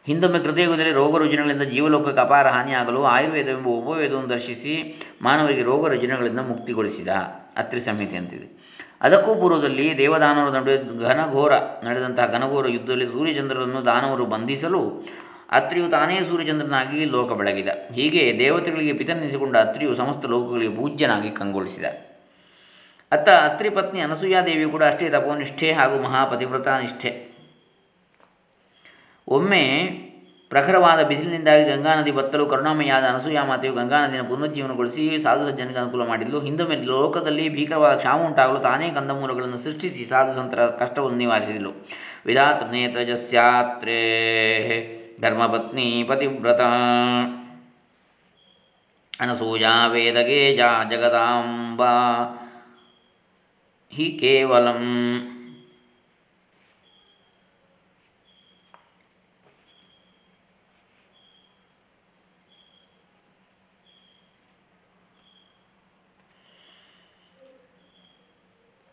[0.07, 7.09] ಹಿಂದೊಮ್ಮೆ ಕೃತಯುಗದಲ್ಲಿ ರೋಗ ರುಜಿನಗಳಿಂದ ಜೀವಲೋಕಕ್ಕೆ ಅಪಾರ ಹಾನಿಯಾಗಲು ಆಯುರ್ವೇದವೆಂಬ ಉಪವೇದವನ್ನು ದರ್ಶಿಸಿ ಮಾನವರಿಗೆ ರೋಗ ರುಜಿನಗಳಿಂದ ಮುಕ್ತಿಗೊಳಿಸಿದ
[7.57, 8.57] ಅತ್ರಿ ಸಂಹಿತೆ ಅಂತಿದೆ.
[9.01, 10.77] ಅದಕ್ಕೂ ಪೂರ್ವದಲ್ಲಿ ದೇವದಾನವರ ನಡುವೆ
[11.09, 11.53] ಘನಘೋರ
[11.85, 15.05] ನಡೆದಂತಹ ಘನಘೋರ ಯುದ್ಧದಲ್ಲಿ ಸೂರ್ಯಚಂದ್ರರನ್ನು ದಾನವರು ಬಂಧಿಸಲು
[15.51, 17.69] ಅತ್ರಿಯು ತಾನೇ ಸೂರ್ಯಚಂದ್ರನಾಗಿ ಲೋಕ ಬೆಳಗಿದ.
[17.95, 21.85] ಹೀಗೆ ದೇವತೆಗಳಿಗೆ ಪಿತನೆನಿಸಿಕೊಂಡ ಅತ್ರಿಯು ಸಮಸ್ತ ಲೋಕಗಳಿಗೆ ಪೂಜ್ಯನಾಗಿ ಕಂಗೊಳಿಸಿದ.
[23.13, 27.36] ಅತ್ತ ಅತ್ರಿ ಪತ್ನಿ ಅನಸೂಯಾದೇವಿಯು ಕೂಡ ಅಷ್ಟೇ ತಪೋನಿಷ್ಠೆ ಹಾಗೂ ಮಹಾಪತಿವ್ರತಾ ನಿಷ್ಠೆ
[29.29, 29.63] ಒಮ್ಮೆ
[30.49, 36.77] ಪ್ರಖರವಾದ ಬಿಸಿಲಿನಿಂದಾಗಿ ಗಂಗಾ ನದಿ ಬತ್ತಲು ಕರುಣಾಮಯಾದ ಅನಸೂಯಾಮಾತೆಯು ಗಂಗಾ ನದಿಯನ್ನು ಪುನರುಜ್ಜೀವನಗೊಳಿಸಿ ಸಾಧು ಸಜ್ಜನಿಗೆ ಅನುಕೂಲ ಮಾಡಿದ್ದು, ಹಿಂದೊಮ್ಮೆ
[36.77, 41.73] ಲೋಕದಲ್ಲಿ ಭೀಕರವಾದ ಕ್ಷಾಮ ಉಂಟಾಗಲು ತಾನೇ ಕಂದಮೂಲಗಳನ್ನು ಸೃಷ್ಟಿಸಿ ಸಾಧು ಸಂತರ ಕಷ್ಟವನ್ನು ನಿವಾರಿಸಿದಳು.
[42.27, 44.01] ವಿಧಾತೃನೇತ್ರಜಸ್ಯಾತ್ರೇ
[45.21, 46.61] ಧರ್ಮಪತ್ನಿ ಪತಿವ್ರತ.
[49.21, 50.61] ಅನಸೂಯ ವೇದಗೇಜ
[50.91, 51.83] ಜಗದಾಂಬ
[53.93, 54.83] ಹಿ ಕೇವಲಂ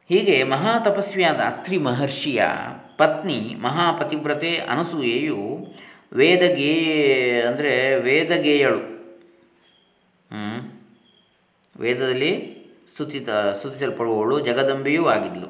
[0.09, 2.41] ಹೀಗೆ ಮಹಾತಪಸ್ವಿಯಾದ ಅತ್ರಿ ಮಹರ್ಷಿಯ
[2.97, 5.41] ಪತ್ನಿ ಮಹಾಪತಿವ್ರತೆ ಅನಸೂಯೆಯು
[6.13, 6.73] ವೇದಗೇ,
[7.41, 8.81] ಅಂದರೆ ವೇದಗೇಯಳು.
[11.79, 12.31] ವೇದದಲ್ಲಿ
[12.93, 15.49] ಸ್ತುತಿತ, ಸ್ತುತಿಸಲ್ಪಡುವವಳು ಜಗದಂಬೆಯೂ ಆಗಿದ್ಲು.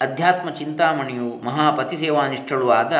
[0.00, 2.94] ಅಧ್ಯಾತ್ಮ ಚಿಂತಾಮಣಿಯು ಮಹಾಪತಿ ಸೇವಾನಿಷ್ಠಳು ಆದ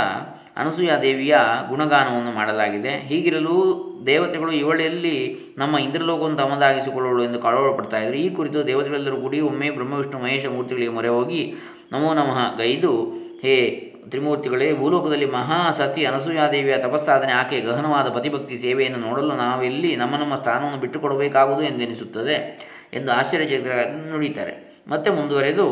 [0.57, 1.38] ಅನಸೂಯ ದೇವಿಯ
[1.69, 2.88] ಗುಣಗಾನವನ್ನು ಮಾಡಲಾಗಿದೆ.
[2.88, 3.57] ಹೀಗಿರಲು
[4.07, 8.14] ದೇವತೆಗಳು ಇವಳೆಯಲ್ಲಿ ನಮ್ಮ ಇಂದ್ರಲೋಕವನ್ನು ತಮ್ಮದಾಗಿಸಿಕೊಳ್ಳಲು ಎಂದು ಕಳವಳ ಪಡ್ತಾ ಇದ್ದರು.
[8.14, 11.55] ಈ ಕುರಿತು ದೇವತೆಗಳೆಲ್ಲರೂ ಕೂಡಿ ಒಮ್ಮೆ ಬ್ರಹ್ಮವಿಷ್ಣು ಮಹೇಶ ಮೂರ್ತಿಗಳಿಗೆ ಮೊರೆ ಹೋಗಿ,
[11.92, 12.92] ನಮೋ ನಮಃ ಗೈದು,
[13.42, 20.35] ಹೇ ತ್ರಿಮೂರ್ತಿಗಳೇ, ಭೂಲೋಕದಲ್ಲಿ ಮಹಾ ಮಹಾಸತಿ ಅನಸೂಯಾದೇವಿಯ ತಪಸ್ಸಾಧನೆ, ಆಕೆ ಗಹನವಾದ ಪತಿಭಕ್ತಿ ಸೇವೆಯನ್ನು ನೋಡಲು ನಾವೆಲ್ಲಿ ನಮ್ಮ ನಮ್ಮ
[20.35, 22.37] ಸ್ಥಾನವನ್ನು ಬಿಟ್ಟುಕೊಡಬೇಕಾಗುವುದು ಎಂದೆನಿಸುತ್ತದೆ
[22.92, 23.73] ಎಂದು ಆಶ್ಚರ್ಯಚಕಿತರ
[24.11, 25.66] ನುಡಿತಾರೆ ಮತ್ತೆ ಮುಂದುವರೆದು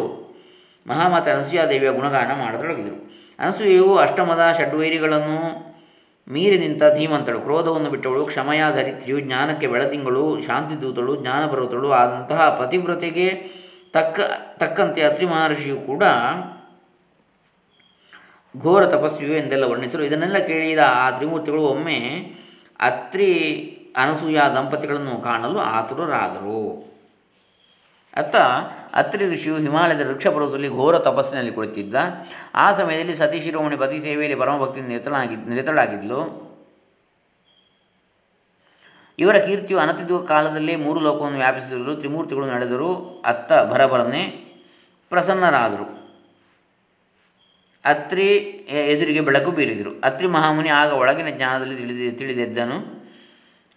[0.86, 3.14] ಮಹಾಮಾತೆ ಅನಸೂಯಾದೇವಿಯ ಗುಣಗಾನ ಮಾಡತೊಡಗಿದರು.
[3.38, 5.38] ಅನಸೂಯೆಯು ಅಷ್ಟಮದ ಷಡ್ವೈರಿಗಳನ್ನು
[6.28, 7.40] ಮೀರಿ ನಿಂತ ಧೀಮಂತಳು.
[7.40, 13.28] ಕ್ರೋಧವನ್ನು ಬಿಟ್ಟವಳು ಕ್ಷಮಯ ಧರಿತ್ರಿಯು ಜ್ಞಾನಕ್ಕೆ ಬೆಳದಿಂಗಳು ಶಾಂತಿ ದೂತಳು ಜ್ಞಾನ ಪರ್ವತಳು ಆದಂತಹ ಪತಿವ್ರತೆಗೆ
[13.92, 14.20] ತಕ್ಕ,
[14.58, 16.02] ತಕ್ಕಂತೆ ಅತ್ರಿ ಮಹರ್ಷಿಯು ಕೂಡ
[18.56, 21.98] ಘೋರ ತಪಸ್ವಿಯು ಎಂದೆಲ್ಲ ವರ್ಣಿಸಲು ಇದನ್ನೆಲ್ಲ ಕೇಳಿದ ಆ ತ್ರಿಮೂರ್ತಿಗಳು ಒಮ್ಮೆ
[22.80, 23.30] ಅತ್ರಿ
[23.96, 26.93] ಅನಸೂಯ ದಂಪತಿಗಳನ್ನು ಕಾಣಲು ಆತುರರಾದರು.
[28.14, 28.36] ಅತ್ತ
[28.94, 31.94] ಅತ್ರಿ ಋಷಿಯು ಹಿಮಾಲಯದ ವೃಕ್ಷಪರ್ವತದಲ್ಲಿ ಘೋರ ತಪಸ್ಸಿನಲ್ಲಿ ಕುಳಿತಿದ್ದ.
[32.54, 36.44] ಆ ಸಮಯದಲ್ಲಿ ಸತೀಶಿರೋಮಣಿ ಪತಿ ಸೇವೆಯಲ್ಲಿ ಪರಮಭಕ್ತಿ ನಿರತಳಾಗಿ ನಿರತಳಾಗಿದ್ಲು.
[39.18, 44.22] ಇವರ ಕೀರ್ತಿಯು ಅನತಿದು ಕಾಲದಲ್ಲೇ ಮೂರು ಲೋಕವನ್ನು ವ್ಯಾಪಿಸಿದರು ತ್ರಿಮೂರ್ತಿಗಳು ನಡೆದರು ಅತ್ತ ಭರಭರನೆ
[45.10, 46.04] ಪ್ರಸನ್ನರಾದರು.
[47.84, 48.26] ಅತ್ರಿ
[48.70, 50.00] ಎದುರಿಗೆ ಬೆಳಕು ಬೀರಿದರು.
[50.04, 53.03] ಅತ್ರಿ ಮಹಾಮುನಿ ಆಗ ಒಳಗಿನ ಜ್ಞಾನದಲ್ಲಿ ತಿಳಿದಿ ತಿಳಿದೆದ್ದನು.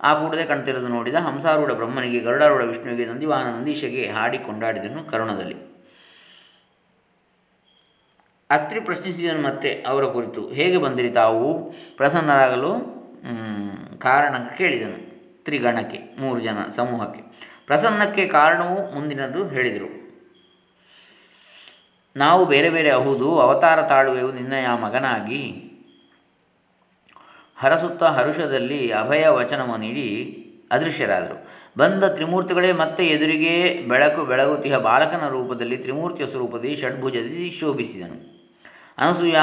[0.02, 5.56] ಆ ಕೂಡದೆ ಕಣ್ತಿರೋದು ನೋಡಿದ ಹಂಸಾರೂಢ ಬ್ರಹ್ಮನಿಗೆ, ಗರುಡಾರೂಢ ವಿಷ್ಣುವಿಗೆ ನಂದಿವಾನ ನಂದೀಶಗೆ ಹಾಡಿ ಕೊಂಡಾಡಿದನು ಕರುಣದಲ್ಲಿ.
[8.50, 11.72] ಅತ್ರಿ ಪ್ರಶ್ನಿಸಿದನು ಮತ್ತೆ ಅವರ ಕುರಿತು, ಹೇಗೆ ಬಂದಿರಿ ತಾವು?
[11.98, 12.72] ಪ್ರಸನ್ನರಾಗಲು
[14.00, 14.98] ಕಾರಣ ಕೇಳಿದನು
[15.44, 17.22] ತ್ರಿಗಣಕ್ಕೆ, ಮೂರು ಜನ ಸಮೂಹಕ್ಕೆ.
[17.66, 20.08] ಪ್ರಸನ್ನಕ್ಕೆ ಕಾರಣವು ಮುಂದಿನದು ಹೇಳಿದರು.
[22.16, 25.67] ನಾವು ಬೇರೆ ಬೇರೆ ಅಹುದು, ಅವತಾರ ತಾಳುವೆವು ನಿನ್ನಯ ಮಗನಾಗಿ?
[27.60, 30.34] ಹರಸುತ್ತ ಹರುಷದಲ್ಲಿ ಅಭಯ ವಚನವು ನೀಡಿ
[30.72, 31.58] ಅದೃಶ್ಯರಾದರು.
[31.78, 38.38] ಬಂದ ತ್ರಿಮೂರ್ತಿಗಳೇ ಮತ್ತೆ ಎದುರಿಗೆ ಬೆಳಕು ಬೆಳಗುತಿಹ ಬಾಲಕನ ರೂಪದಲ್ಲಿ ತ್ರಿಮೂರ್ತಿಯ ಸ್ವರೂಪದಲ್ಲಿ ಷಡ್ಭುಜದಲ್ಲಿ ಶೋಭಿಸಿದನು.
[38.98, 39.36] ಅನಸೂಯ,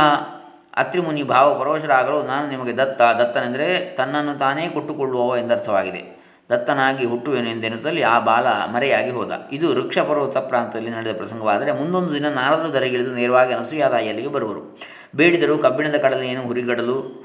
[0.77, 6.25] ಅತ್ರಿಮುನಿ, ಭಾವ ಪರವಶರಾಗಲು ನಾನು ನಿಮಗೆ ದತ್ತ, ದತ್ತನೆಂದರೆ ತನ್ನನ್ನು ತಾನೇ ಕೊಟ್ಟುಕೊಳ್ಳುವವ ಎಂದರ್ಥವಾಗಿದೆ.
[6.51, 9.33] ದತ್ತನಾಗಿ ಹುಟ್ಟುವೆನು ಎಂದೆನ್ನುತ್ತಲ್ಲಿ ಆ ಬಾಲ ಮರೆಯಾಗಿ ಹೋದ.
[9.53, 14.81] ಇದು ವೃಕ್ಷ ಪರ್ವತ ಪ್ರಾಂತದಲ್ಲಿ ನಡೆದ ಪ್ರಸಂಗವಾದರೆ ಮುಂದೊಂದು ದಿನ ನಾರದರು ದರೆಗಿಳಿದು ನೇರವಾಗಿ ಅನಸೂಯ ತಾಯಿಯಲ್ಲಿಗೆ ಬರುವರು.
[15.17, 17.24] ಬೇಡಿದರು ಕಬ್ಬಿಣದ ಕಡಲೆಯನ್ನು ಹುರಿಗಡಲು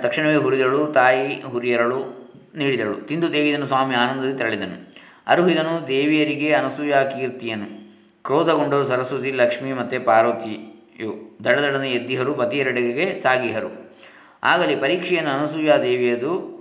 [0.00, 3.06] ತಕ್ಷಣವೇ ಹುರಿದಳು ತಾಯಿ ಹುರಿಯರಳು, ನೀಡಿದಳು.
[3.06, 4.92] ತಿಂದು ತೇಗಿದನು ಸ್ವಾಮಿ ಆನಂದದಲ್ಲಿ ತೆರಳಿದನು.
[5.26, 7.80] ಅರುಹಿದನು, ದೇವಿಯರಿಗೆ ಅನಸೂಯಾ ಕೀರ್ತಿಯನು.
[8.24, 13.94] ಕ್ರೋಧಗೊಂಡರು ಸರಸ್ವತಿ, ಲಕ್ಷ್ಮಿ ಮತ್ತು ಪಾರ್ವತಿಯು ದಡದಡನೆ ಎದ್ದಿಹರು, ಪತಿಯರೆಡೆಗೆ ಸಾಗಿಹರು.
[14.42, 16.60] ಆಗಲಿ ಪರೀಕ್ಷೆಯನ್ನು ಅನಸೂಯಾ ದೇವಿಯದು,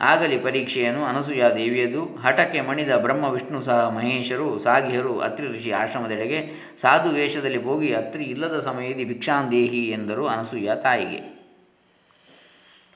[0.00, 7.10] ಆಗಲಿ ಪರೀಕ್ಷೆಯನ್ನು ಅನಸೂಯಾ ದೇವಿಯದು, ಹಠಕ್ಕೆ ಮಣಿದ ಬ್ರಹ್ಮ, ವಿಷ್ಣು ಸಹ ಮಹೇಶರು ಸಾಗಿಹರು, ಅತ್ರಿ ಋಷಿ ಆಶ್ರಮದೆಡೆಗೆ ಸಾಧು
[7.10, 11.31] ವೇಷದಲ್ಲಿ ಹೋಗಿ ಅತ್ರಿ ಇಲ್ಲದ ಸಮಯದಲ್ಲಿ ಭಿಕ್ಷಾಂದೇಹಿ ಎಂದರು ಅನಸೂಯ ತಾಯಿಗೆ.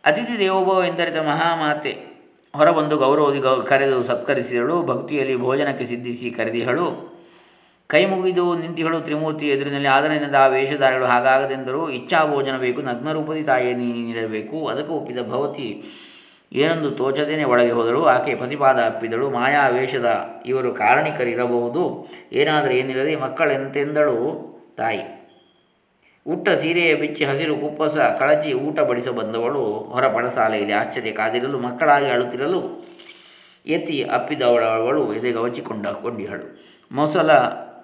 [0.07, 1.93] ಅತಿಥಿ ದೇವೋಭವ ಎಂದರಿತ ಮಹಾಮಾತೆ,
[2.55, 7.17] ಹೊರಬಂದು ಗೌರವದಿ ಗೌ, ಕರೆದು ಸತ್ಕರಿಸಿದಳು, ಭಕ್ತಿಯಲ್ಲಿ ಭೋಜನಕ್ಕೆ ಸಿದ್ಧಿಸಿ ಕರೆದಿಹಳು.
[7.89, 14.67] ಕೈ ಮುಗಿದು ನಿಂತಿಹಳು ತ್ರಿಮೂರ್ತಿ ಎದುರಿನಲ್ಲಿ, ಆದರನಿಂದ ಆ ವೇಷಧಾರಿಗಳು ಹಾಗಾಗದೆಂದರೂ ಇಚ್ಛಾ ಭೋಜನ ಬೇಕು, ನಗ್ನರೂಪದಿ ತಾಯಿಯೇ ನೀಡಬೇಕು,
[14.67, 15.85] ಅದಕ್ಕೆ ಒಪ್ಪಿದ ಭವತಿ
[16.53, 20.09] ಏನೊಂದು ತೋಚದೇನೆ ಒಳಗೆ ಹೋದಳು, ಆಕೆ ಪ್ರತಿಪಾದ ಅಪ್ಪಿದಳು, ಮಾಯಾ ವೇಷದ
[20.47, 24.19] ಇವರು ಕಾರಣಿಕರಿರಬಹುದು, ಏನಾದರೂ ಏನಿರದೆ ಮಕ್ಕಳೆಂತೆಂದಳು
[24.77, 25.16] ತಾಯಿ.
[26.29, 32.87] ಉಟ್ಟ ಸೀರೆಯ ಬಿಚ್ಚಿ ಹಸಿರು ಕುಪ್ಪಸ ಕಳಚಿ ಊಟ ಬಡಿಸ ಬಂದವಳು ಹೊರ ಪಣಸಾಲೆಯಲ್ಲಿ ಆಶ್ಚರ್ಯ ಕಾದಿರಲು ಮಕ್ಕಳಾಗಿ ಅಳುತ್ತಿರಲು
[33.67, 36.59] ಎತ್ತಿ ಅಪ್ಪಿದವಳವಳು ಎದೆಗವಚಿಕೊಂಡ ಕೊಂಡಿಹಳು.
[36.93, 37.31] ಮೊಸಲ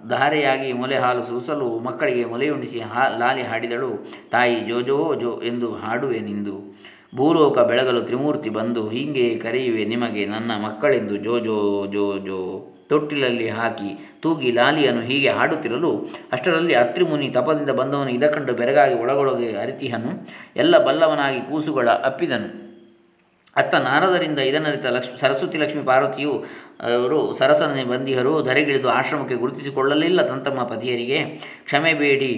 [0.08, 6.74] ಧಾರೆಯಾಗಿ ಮೊಲೆ ಹಾಲು ಸೂಸಲು ಮಕ್ಕಳಿಗೆ ಮೊಲೆಯುಣಿಸಿ ಹಾ, ಲಾಲಿ ಹಾಡಿದಳು, ತಾಯಿ ಜೋಜೋ ಜೋ ಎಂದು ಹಾಡುವೆ ನಿಂದು.
[7.16, 12.71] ಭೂಲೋಕ ಬೆಳಗಲು ತ್ರಿಮೂರ್ತಿ ಬಂದು ಹೀಗೆ ಕರೆಯುವೆ ನಿಮಗೆ ನನ್ನ ಮಕ್ಕಳೆಂದು ಜೋ ಜೋ ಜೋ ಜೋ.
[12.92, 13.90] ತೊಟ್ಟಿಲಲ್ಲಿ ಹಾಕಿ
[14.22, 15.92] ತೂಗಿ ಲಾಲಿಯನ್ನು ಹೀಗೆ ಹಾಡುತ್ತಿರಲು
[16.32, 20.12] ಅಷ್ಟರಲ್ಲಿ ಅತ್ರಿಮುನಿ ತಪದಿಂದ ಬಂದವನು ಇದಕ್ಕಂಡು ಬೆರಗಾಗಿ ಒಳಗೊಳಗೆ ಅರಿತಿಹನು.
[20.56, 22.50] ಎಲ್ಲ ಬಲ್ಲವನಾಗಿ ಕೂಸುಗಳ ಅಪ್ಪಿದನು.
[23.56, 26.32] ಅತ್ತ ನಾರದರಿಂದ ಇದನ್ನರಿತ ಲಕ್ಷ್ಮಿ ಸರಸ್ವತಿ ಲಕ್ಷ್ಮಿ ಪಾರ್ವತಿಯು,
[26.98, 31.18] ಅವರು ಸರಸನೆ ಬಂದಿಹರು, ಧರೆಗಿಳಿದು ಆಶ್ರಮಕ್ಕೆ ಗುರುತಿಸಿಕೊಳ್ಳಲಿಲ್ಲ ತಂತಮ್ಮ ಪತಿಯರಿಗೆ.
[31.66, 32.32] ಕ್ಷಮೆ ಬೇಡಿ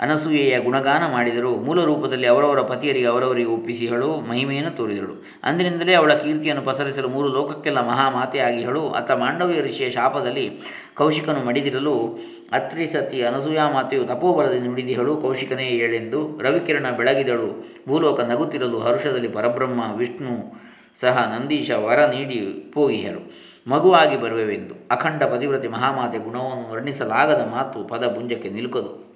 [0.00, 1.56] ಅನಸೂಯೆಯ ಗುಣಗಾನ ಮಾಡಿದರು.
[1.56, 5.24] ಮೂಲ ರೂಪದಲ್ಲಿ ಅವರವರ ಪತಿಯರಿಗೆ ಅವರವರಿಗೆ ಒಪ್ಪಿಸಿಹಳು ಮಹಿಮೆಯನ್ನು ತೋರಿದಳು.
[5.44, 8.88] ಅಂದಿನಿಂದಲೇ ಅವಳ ಕೀರ್ತಿಯನ್ನು ಪಸರಿಸಲು ಮೂರು ಲೋಕಕ್ಕೆಲ್ಲ ಮಹಾಮಾತೆಯಾಗಿಹಳು.
[8.90, 10.62] ಅತ್ತ ಮಾಂಡವ್ಯ ಋಷಿಯ ಶಾಪದಲ್ಲಿ
[10.94, 12.18] ಕೌಶಿಕನು ಮಡಿದಿರಲು
[12.52, 17.66] ಅತ್ರಿ ಸತಿ ಅನಸೂಯಾ ಮಾತೆಯು ತಪೋಬಲದಿಂದ ನುಡಿದಿಹಳು ಕೌಶಿಕನೇ ಏಳೆಂದು ರವಿಕಿರಣ ಬೆಳಗಿದಳು.
[17.88, 20.68] ಭೂಲೋಕ ನಗುತ್ತಿರಲು ಹರುಷದಲ್ಲಿ ಪರಬ್ರಹ್ಮ, ವಿಷ್ಣು
[21.00, 28.48] ಸಹ ನಂದೀಶ ವರ ನೀಡಿ ಪೋಗಿಹರು ಮಗುವಾಗಿ ಬರುವೆವೆಂದು ಅಖಂಡ ಪತಿವ್ರತಿ ಮಹಾಮಾತೆ ಗುಣವನ್ನು ವರ್ಣಿಸಲಾಗದ ಮಾತು ಪದ ಪುಂಜಕ್ಕೆ
[28.48, 29.07] ನಿಲುಕದು.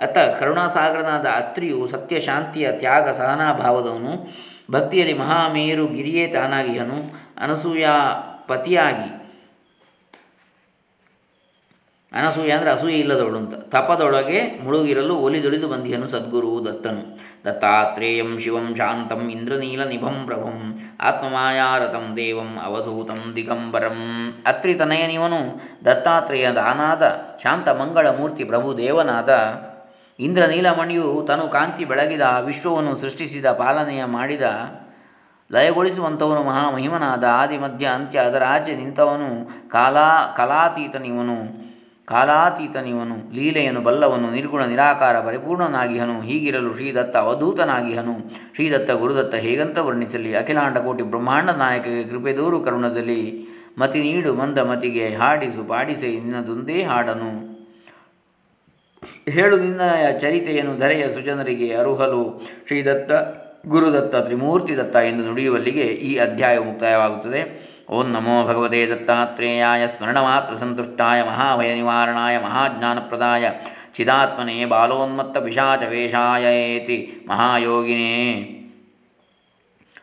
[0.00, 4.32] ಅತ್ತ ಕರುಣಾಸಾಗರನಾದ ಅತ್ರಿಯು ಸತ್ಯ ಶಾಂತಿಯ ತ್ಯಾಗ ಸಹನಾಭಾವದವನು.
[4.70, 6.98] ಭಕ್ತಿಯಲ್ಲಿ ಮಹಾಮೇರು ಗಿರಿಯೇ ತಾನಾಗಿಹನು
[7.38, 7.86] ಅನಸೂಯ
[8.46, 9.08] ಪತಿಯಾಗಿ.
[12.12, 13.54] ಅನಸೂಯ ಅಂದರೆ ಅಸೂಯೆ ಇಲ್ಲದವಳು ಅಂತ.
[13.54, 17.02] ತಪದೊಳಗೆ ಮುಳುಗಿರಲು ಒಲಿದೊಳಿದು ಬಂದಿಹನು ಸದ್ಗುರು ದತ್ತನು.
[17.44, 20.78] ದತ್ತಾತ್ರೇಯಂ ಶಿವಂ ಶಾಂತಂ ಇಂದ್ರನೀಲ ನಿಭಂ ಪ್ರಭಂ.
[21.00, 23.98] ಆತ್ಮಮಾಯಾರತಂ ದೇವಂ ಅವಧೂತಂ ದಿಗಂಬರಂ.
[24.46, 25.40] ಅತ್ರಿ ತನಯನಿವನು
[25.84, 27.04] ದತ್ತಾತ್ರೇಯ ದಾನಾದ
[27.42, 29.30] ಶಾಂತ ಮಂಗಳ ಮೂರ್ತಿ ಪ್ರಭು ದೇವನಾದ
[30.20, 34.42] ಇಂದ್ರನೀಲಮಣಿಯು ತನು ಕಾಂತಿ ಬೆಳಗಿದ ವಿಶ್ವವನ್ನು ಸೃಷ್ಟಿಸಿದ, ಪಾಲನೆಯ ಮಾಡಿದ,
[35.52, 41.68] ಲಯಗೊಳಿಸುವಂಥವನು ಮಹಾಮಹಿಮನಾದ ಆದಿ ಮಧ್ಯ ಅಂತ್ಯ ಅದರ ಆಚೆ ನಿಂತವನು ಕಾಲಾ, ಕಲಾತೀತನಿವನು,
[42.06, 48.18] ಕಾಲಾತೀತನಿವನು, ಲೀಲೆಯನ್ನು ಬಲ್ಲವನು, ನಿರ್ಗುಣ, ನಿರಾಕಾರ, ಪರಿಪೂರ್ಣನಾಗಿಹನು, ಹೀಗಿರಲು ಶ್ರೀದತ್ತ ಅವಧೂತನಾಗಿಹನು,
[48.54, 55.64] ಶ್ರೀದತ್ತ ಗುರುದತ್ತ ಹೇಗಂತ ವರ್ಣಿಸಲಿ, ಅಖಿಲಾಂಡ ಕೋಟಿ ಬ್ರಹ್ಮಾಂಡ ನಾಯಕಗೆ ಕೃಪೆದೂರು ಕರುಣದಲ್ಲಿ, ಮತಿ ನೀಡು ಮಂದ ಮತಿಗೆ ಹಾಡಿಸು,
[55.64, 57.47] ಪಾಡಿಸೆ ನಿನ್ನದೊಂದೇ ಹಾಡನು.
[59.28, 59.80] ಹೇಳು ನಿನ್ನ
[60.18, 62.42] ಚರಿತೆಯನ್ನು ಧರೆಯ ಸುಜನರಿಗೆ ಅರುಹಲು.
[62.66, 63.12] ಶ್ರೀದತ್ತ,
[63.68, 67.68] ಗುರುದತ್ತ, ತ್ರಿಮೂರ್ತಿ ದತ್ತ ಎಂದು ನುಡಿಯುವಲ್ಲಿಗೆ ಈ ಅಧ್ಯಾಯ ಮುಕ್ತಾಯವಾಗುತ್ತದೆ.
[67.90, 73.50] ಓಂ ನಮೋ ಭಗವತೆ ದತ್ತಾತ್ರೇಯಾಯ ಸ್ಮರಣ ಮಾತ್ರ ಸಂತುಷ್ಟಾಯ, ಮಹಾಭಯ ನಿವಾರಣಾಯ, ಮಹಾಜ್ಞಾನಪ್ರದಾಯ,
[73.94, 78.54] ಚಿದಾತ್ಮನೆ ಬಾಲೋನ್ಮತ್ತ ಪಿಶಾಚ ವೇಷಾಯೇತಿ ಮಹಾಯೋಗಿನೇ.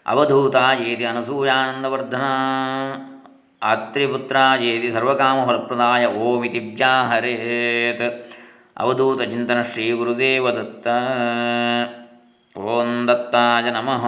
[0.07, 0.55] ಅವಧೂತ
[0.87, 2.21] ಏತಿ ಅನಸೂಯಾನಂದವರ್ಧನ.
[3.63, 8.34] ಆತ್ರಿಪುತ್ರ ಏತಿ ಸರ್ವಕಾಮಫಲಪ್ರದಾಯ, ಓಮಿತಿ ವ್ಯಾಹರೇತ್.
[8.77, 10.87] ಅವಧೂತ ಚಿಂತನ ಶ್ರೀ ಗುರುದೇವ ದತ್ತ
[12.57, 14.05] ಓಂ ದತ್ತಾಯ ನಮಃ.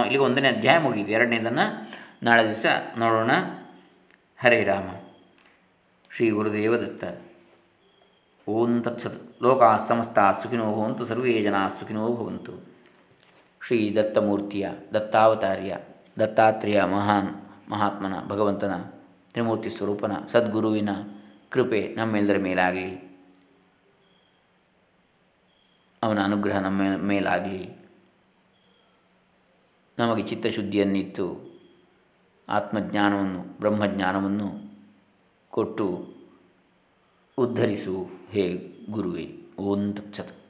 [0.00, 1.10] ಇಲ್ಲಿಗೆ ಒಂದನೇ ಅಧ್ಯಾಯ ಮುಗಿಯಿತು.
[1.10, 1.90] ಎರಡನೇದನ್ನು
[2.22, 2.66] ನಾಳೆ ದಿವಸ
[2.98, 3.30] ನೋಡೋಣ.
[4.38, 4.88] ಹರೇ ರಾಮ.
[6.16, 7.04] ಶ್ರೀ ಗುರುದೇವ ದತ್ತ
[8.48, 9.42] ಓಂ ತತ್ಸತ್.
[9.42, 11.04] ಲೋಕಾ ಸಮಸ್ತ ಸುಖಿನೋ ಭವಂತು.
[11.04, 12.52] ಸರ್ವೇ ಜನ ಸುಖಿನೋ ಭವಂತು.
[13.66, 15.78] ಶ್ರೀ ದತ್ತಮೂರ್ತಿಯ ದತ್ತಾವತಾರ್ಯ
[16.18, 17.28] ದತ್ತಾತ್ರೇಯ ಮಹಾನ್
[17.70, 18.74] ಮಹಾತ್ಮನ ಭಗವಂತನ
[19.30, 20.88] ತ್ರಿಮೂರ್ತಿ ಸ್ವರೂಪನ ಸದ್ಗುರುವಿನ
[21.50, 23.03] ಕೃಪೆ ನಮ್ಮೆಲ್ಲರ ಮೇಲಾಗಲಿ.
[26.04, 27.88] ಅವನ ಅನುಗ್ರಹ ನಮ್ಮ ಮೇಲಾಗಲಿ.
[29.98, 31.54] ನಮಗೆ ಚಿತ್ತಶುದ್ಧಿಯನ್ನಿತ್ತು
[32.48, 34.76] ಆತ್ಮಜ್ಞಾನವನ್ನು ಬ್ರಹ್ಮಜ್ಞಾನವನ್ನು
[35.50, 36.14] ಕೊಟ್ಟು
[37.38, 39.36] ಉದ್ಧರಿಸು ಹೇ ಗುರುವೇ.
[39.58, 40.43] ಓಂ ತತ್ಸತ್.